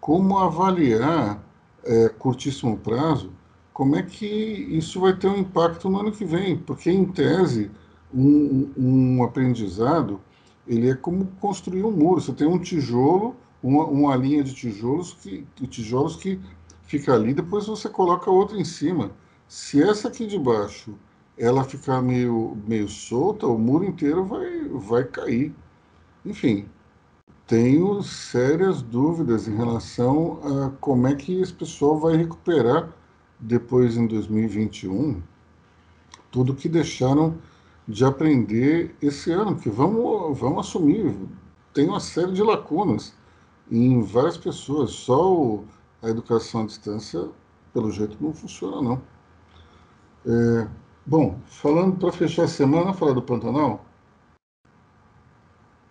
[0.00, 1.42] como avaliar
[1.84, 3.32] é, curtíssimo prazo
[3.72, 7.70] como é que isso vai ter um impacto no ano que vem, porque em tese
[8.14, 10.20] um, um aprendizado
[10.66, 12.20] ele é como construir um muro.
[12.20, 16.40] Você tem um tijolo, uma, uma linha de tijolos que, tijolos que
[16.86, 19.10] fica ali, depois você coloca outra em cima.
[19.48, 20.94] Se essa aqui de baixo
[21.36, 25.54] ela ficar meio, meio solta, o muro inteiro vai, vai cair.
[26.24, 26.66] Enfim,
[27.46, 32.92] tenho sérias dúvidas em relação a como é que esse pessoal vai recuperar
[33.38, 35.22] depois em 2021
[36.30, 37.36] tudo que deixaram
[37.86, 41.14] de aprender esse ano, que vamos, vamos assumir,
[41.72, 43.14] tem uma série de lacunas
[43.70, 45.64] em várias pessoas, só o,
[46.04, 47.28] a educação à distância,
[47.72, 49.02] pelo jeito, não funciona, não.
[50.26, 50.68] É,
[51.04, 53.84] bom, falando para fechar a semana, falar do Pantanal.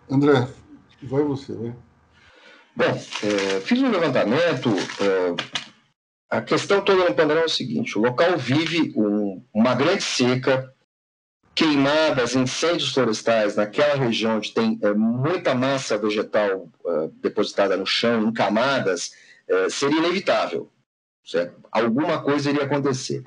[0.08, 0.48] André,
[1.02, 1.74] vai você, vai.
[2.76, 4.70] Bom, é, fiz um levantamento.
[5.00, 5.34] É,
[6.30, 10.72] a questão toda no Pantanal é o seguinte: o local vive um, uma grande seca,
[11.54, 18.28] queimadas, incêndios florestais naquela região onde tem é, muita massa vegetal é, depositada no chão,
[18.28, 19.12] em camadas,
[19.48, 20.70] é, seria inevitável.
[21.24, 21.58] Certo?
[21.72, 23.22] Alguma coisa iria acontecer.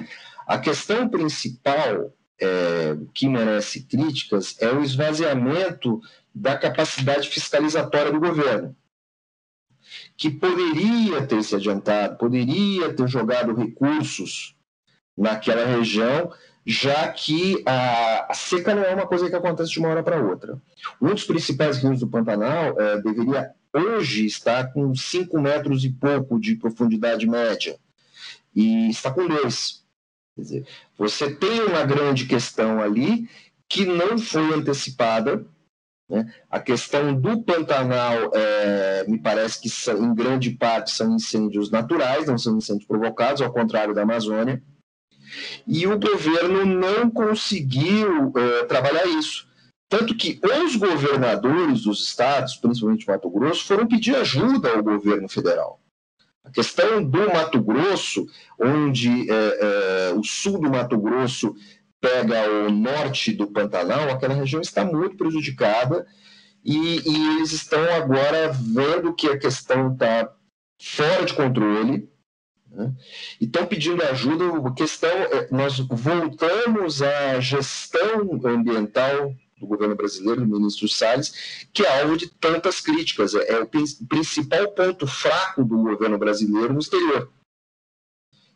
[0.46, 6.00] A questão principal é, que merece críticas é o esvaziamento
[6.34, 8.76] da capacidade fiscalizatória do governo,
[10.16, 14.56] que poderia ter se adiantado, poderia ter jogado recursos
[15.18, 16.32] naquela região,
[16.66, 20.22] já que a, a seca não é uma coisa que acontece de uma hora para
[20.22, 20.62] outra.
[21.02, 26.40] Um dos principais rios do Pantanal é, deveria hoje estar com 5 metros e pouco
[26.40, 27.78] de profundidade média,
[28.56, 29.84] e está com dois.
[30.36, 30.68] Quer dizer,
[30.98, 33.30] você tem uma grande questão ali
[33.68, 35.46] que não foi antecipada.
[36.10, 36.34] Né?
[36.50, 42.28] A questão do Pantanal, é, me parece que são, em grande parte são incêndios naturais,
[42.28, 44.62] não são incêndios provocados, ao contrário da Amazônia.
[45.68, 49.47] E o governo não conseguiu é, trabalhar isso.
[49.90, 55.82] Tanto que os governadores dos estados, principalmente Mato Grosso, foram pedir ajuda ao governo federal.
[56.44, 58.26] A questão do Mato Grosso,
[58.60, 61.56] onde é, é, o sul do Mato Grosso
[62.00, 66.06] pega o norte do Pantanal, aquela região está muito prejudicada
[66.64, 70.34] e, e eles estão agora vendo que a questão está
[70.82, 72.10] fora de controle
[72.70, 72.94] né?
[73.40, 74.46] e estão pedindo ajuda.
[74.68, 81.84] A questão, é, nós voltamos à gestão ambiental do governo brasileiro, do ministro Salles, que
[81.84, 83.34] é alvo de tantas críticas.
[83.34, 83.68] É, é o
[84.08, 87.30] principal ponto fraco do governo brasileiro no exterior.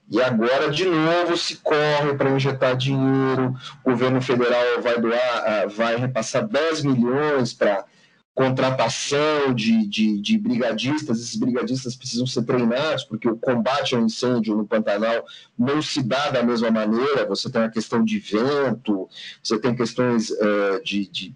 [0.10, 5.66] E agora, de novo, se corre para injetar dinheiro, o governo federal vai doar, ah,
[5.68, 7.86] vai repassar 10 milhões para
[8.34, 14.56] contratação de, de, de, brigadistas, esses brigadistas precisam ser treinados, porque o combate ao incêndio
[14.56, 15.26] no Pantanal
[15.58, 19.10] não se dá da mesma maneira, você tem a questão de vento,
[19.44, 21.36] você tem questões uh, de, de,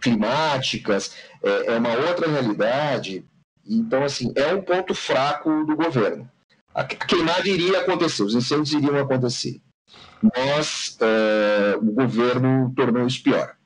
[0.00, 3.24] climáticas, é, é, uma outra realidade,
[3.68, 6.30] então, assim, é um ponto fraco do governo.
[6.72, 9.60] A queimada iria acontecer, os incêndios iriam acontecer,
[10.22, 13.56] mas uh, o governo tornou isso pior.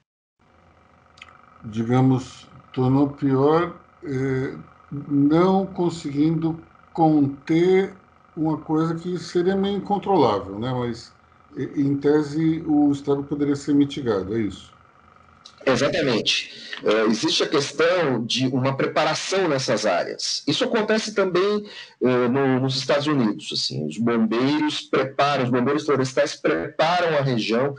[1.63, 4.55] Digamos, tornou pior é,
[4.91, 6.61] não conseguindo
[6.93, 7.95] conter
[8.37, 10.73] uma coisa que seria meio incontrolável, né?
[10.73, 11.13] Mas
[11.57, 14.73] em tese o estrago poderia ser mitigado, é isso.
[15.67, 16.51] Exatamente.
[16.83, 20.43] É, existe a questão de uma preparação nessas áreas.
[20.47, 21.67] Isso acontece também
[22.03, 23.51] é, no, nos Estados Unidos.
[23.53, 27.75] Assim, os bombeiros preparam, os bombeiros florestais preparam a região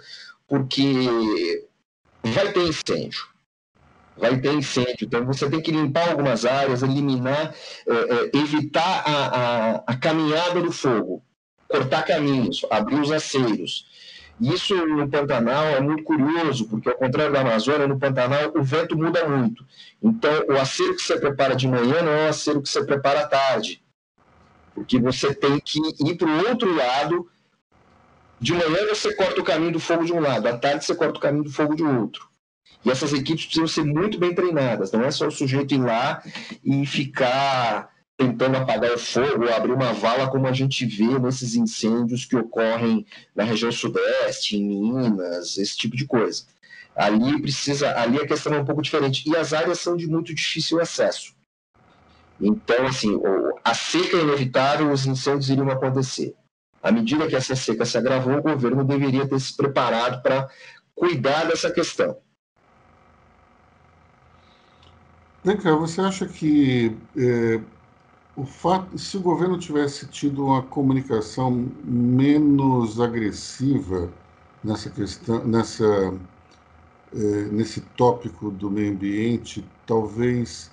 [0.47, 1.65] porque
[2.23, 3.30] vai ter incêndio
[4.21, 5.07] vai ter incêndio.
[5.07, 7.55] Então, você tem que limpar algumas áreas, eliminar,
[7.87, 11.23] é, é, evitar a, a, a, caminhada do fogo,
[11.67, 13.89] cortar caminhos, abrir os aceiros.
[14.39, 18.95] Isso no Pantanal é muito curioso, porque ao contrário da Amazônia, no Pantanal o vento
[18.95, 19.65] muda muito.
[20.01, 23.21] Então, o aceiro que você prepara de manhã não é o aceiro que você prepara
[23.21, 23.83] à tarde.
[24.73, 27.27] Porque você tem que ir para o outro lado.
[28.39, 31.19] De manhã você corta o caminho do fogo de um lado, à tarde você corta
[31.19, 32.30] o caminho do fogo de outro.
[32.83, 36.23] E essas equipes precisam ser muito bem treinadas, não é só o sujeito ir lá
[36.63, 42.23] e ficar tentando apagar o fogo abrir uma vala, como a gente vê nesses incêndios
[42.25, 43.05] que ocorrem
[43.35, 46.43] na região sudeste, em Minas, esse tipo de coisa.
[46.95, 49.27] Ali precisa, ali a questão é um pouco diferente.
[49.27, 51.33] E as áreas são de muito difícil acesso.
[52.39, 53.19] Então, assim,
[53.63, 56.35] a seca é inevitável, os incêndios iriam acontecer.
[56.81, 60.49] À medida que essa seca se agravou, o governo deveria ter se preparado para
[60.93, 62.17] cuidar dessa questão.
[65.43, 67.63] Vem cá, você acha que é,
[68.35, 71.51] o fato, se o governo tivesse tido uma comunicação
[71.83, 74.13] menos agressiva
[74.63, 75.85] nessa questão, nessa,
[77.13, 80.71] é, nesse tópico do meio ambiente, talvez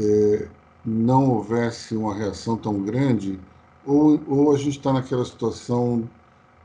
[0.00, 0.50] é,
[0.84, 3.40] não houvesse uma reação tão grande,
[3.84, 6.10] ou, ou a gente está naquela situação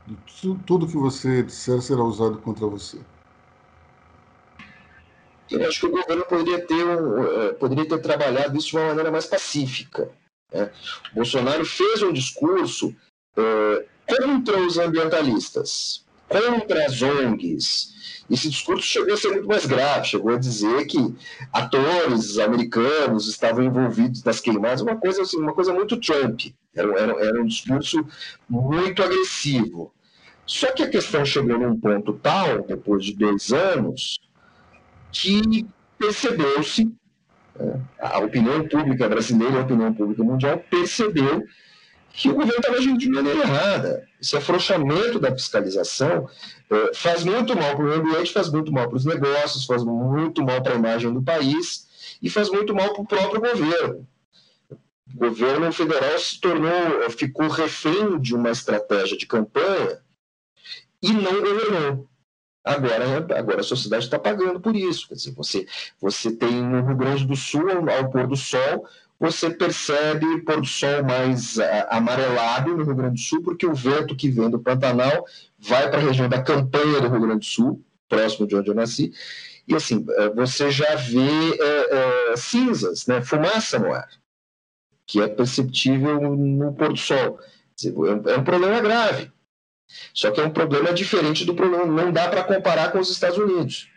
[0.06, 0.16] de
[0.66, 3.06] tudo que você disser será usado contra você?
[5.50, 8.88] Eu acho que o governo poderia ter, um, eh, poderia ter trabalhado isso de uma
[8.88, 10.10] maneira mais pacífica.
[10.52, 10.70] Né?
[11.12, 12.94] O Bolsonaro fez um discurso
[13.36, 17.92] uh, contra os ambientalistas, contra as ONGs.
[18.30, 21.14] Esse discurso chegou a ser muito mais grave, chegou a dizer que
[21.52, 26.40] atores americanos estavam envolvidos nas queimadas, uma coisa, assim, uma coisa muito Trump.
[26.74, 28.06] Era, era, era um discurso
[28.48, 29.92] muito agressivo.
[30.46, 34.18] Só que a questão chegou num ponto tal, depois de dois anos,
[35.14, 36.92] que percebeu-se,
[37.58, 41.44] é, a opinião pública brasileira, a opinião pública mundial, percebeu
[42.12, 44.08] que o governo estava agindo de maneira errada.
[44.20, 46.28] Esse afrouxamento da fiscalização
[46.70, 50.42] é, faz muito mal para o ambiente, faz muito mal para os negócios, faz muito
[50.44, 51.86] mal para a imagem do país
[52.20, 54.06] e faz muito mal para o próprio governo.
[55.14, 60.00] O governo federal se tornou, ficou refém de uma estratégia de campanha
[61.00, 62.08] e não governou.
[62.64, 65.06] Agora, agora a sociedade está pagando por isso.
[65.08, 65.66] Quer dizer, você,
[66.00, 68.88] você tem no Rio Grande do Sul, ao pôr do sol,
[69.20, 71.58] você percebe pôr do sol mais
[71.90, 75.26] amarelado no Rio Grande do Sul, porque o vento que vem do Pantanal
[75.58, 78.74] vai para a região da campanha do Rio Grande do Sul, próximo de onde eu
[78.74, 79.12] nasci,
[79.66, 84.08] e assim, eh, você já vê é, é, cinzas, né, fumaça no ar,
[85.06, 87.38] que é perceptível no pôr do sol.
[88.26, 89.32] É um problema grave.
[90.12, 93.38] Só que é um problema diferente do problema, não dá para comparar com os Estados
[93.38, 93.88] Unidos.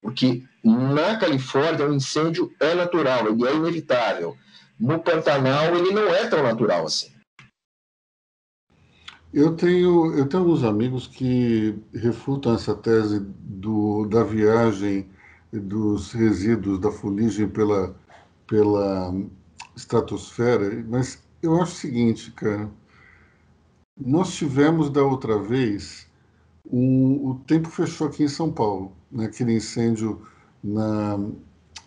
[0.00, 4.36] Porque na Califórnia o incêndio é natural, ele é inevitável.
[4.78, 7.12] No Pantanal ele não é tão natural assim.
[9.32, 15.10] Eu tenho, eu tenho alguns amigos que refutam essa tese do, da viagem
[15.52, 17.94] dos resíduos da fuligem pela,
[18.46, 19.14] pela
[19.76, 22.70] estratosfera, mas eu acho o seguinte, cara.
[24.00, 26.06] Nós tivemos da outra vez,
[26.70, 30.22] um, o tempo fechou aqui em São Paulo, naquele né, incêndio
[30.62, 31.18] na,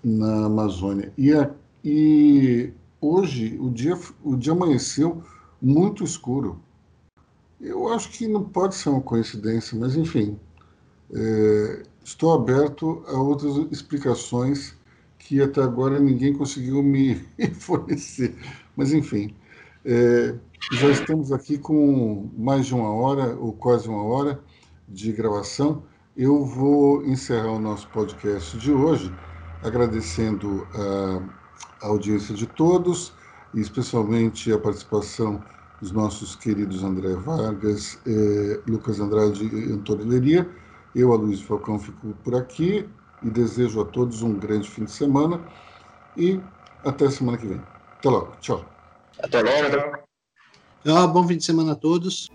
[0.03, 1.14] na Amazônia.
[1.18, 1.49] E, a,
[1.84, 5.24] e hoje o dia, o dia amanheceu
[5.62, 6.59] muito escuro.
[7.59, 10.38] Eu acho que não pode ser uma coincidência, mas enfim,
[11.14, 14.76] é, estou aberto a outras explicações
[15.20, 17.16] que até agora ninguém conseguiu me
[17.53, 18.36] fornecer.
[18.76, 19.34] Mas enfim,
[19.86, 20.36] é,
[20.74, 24.40] já estamos aqui com mais de uma hora, ou quase uma hora,
[24.88, 25.84] de gravação.
[26.16, 29.14] Eu vou encerrar o nosso podcast de hoje
[29.64, 33.14] agradecendo a audiência de todos,
[33.54, 35.44] e especialmente a participação
[35.82, 40.50] dos nossos queridos André Vargas, eh, Lucas Andrade e Antônio Leria.
[40.96, 42.88] Eu, a Luiz Falcão, fico por aqui
[43.24, 45.42] e desejo a todos um grande fim de semana
[46.16, 46.40] e
[46.86, 47.62] até semana que vem.
[47.98, 48.34] Até logo.
[48.40, 48.70] Tchau.
[49.22, 49.97] Até logo.
[50.86, 52.28] Ah, bom fim de semana a todos.